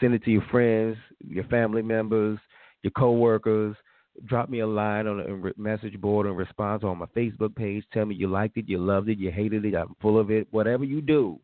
send 0.00 0.14
it 0.14 0.24
to 0.24 0.30
your 0.30 0.44
friends, 0.50 0.96
your 1.26 1.44
family 1.44 1.82
members, 1.82 2.38
your 2.82 2.92
coworkers. 2.92 3.76
Drop 4.24 4.48
me 4.48 4.60
a 4.60 4.66
line 4.66 5.06
on 5.06 5.20
a 5.20 5.60
message 5.60 6.00
board 6.00 6.26
and 6.26 6.36
response 6.36 6.84
on 6.84 6.98
my 6.98 7.06
Facebook 7.06 7.54
page. 7.54 7.84
Tell 7.92 8.06
me 8.06 8.14
you 8.14 8.28
liked 8.28 8.56
it, 8.56 8.68
you 8.68 8.78
loved 8.78 9.08
it, 9.08 9.18
you 9.18 9.30
hated 9.30 9.64
it, 9.64 9.74
I'm 9.74 9.94
full 10.00 10.18
of 10.18 10.30
it. 10.30 10.46
Whatever 10.52 10.84
you 10.84 11.02
do, 11.02 11.38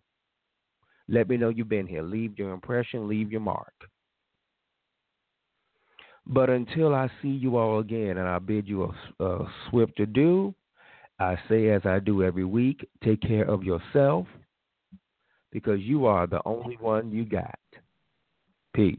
let 1.08 1.28
me 1.28 1.36
know 1.36 1.50
you've 1.50 1.68
been 1.68 1.86
here. 1.86 2.02
Leave 2.02 2.38
your 2.38 2.52
impression, 2.52 3.08
leave 3.08 3.30
your 3.30 3.42
mark. 3.42 3.74
But 6.26 6.48
until 6.48 6.94
I 6.94 7.10
see 7.20 7.28
you 7.28 7.56
all 7.56 7.80
again 7.80 8.16
and 8.16 8.28
I 8.28 8.38
bid 8.38 8.68
you 8.68 8.94
a, 9.18 9.24
a 9.24 9.52
swift 9.68 9.98
adieu, 9.98 10.54
I 11.22 11.38
say, 11.48 11.70
as 11.70 11.82
I 11.84 12.00
do 12.00 12.22
every 12.22 12.44
week, 12.44 12.88
take 13.04 13.20
care 13.20 13.44
of 13.48 13.62
yourself 13.62 14.26
because 15.52 15.80
you 15.80 16.06
are 16.06 16.26
the 16.26 16.40
only 16.44 16.76
one 16.80 17.12
you 17.12 17.24
got. 17.24 17.58
Peace. 18.74 18.98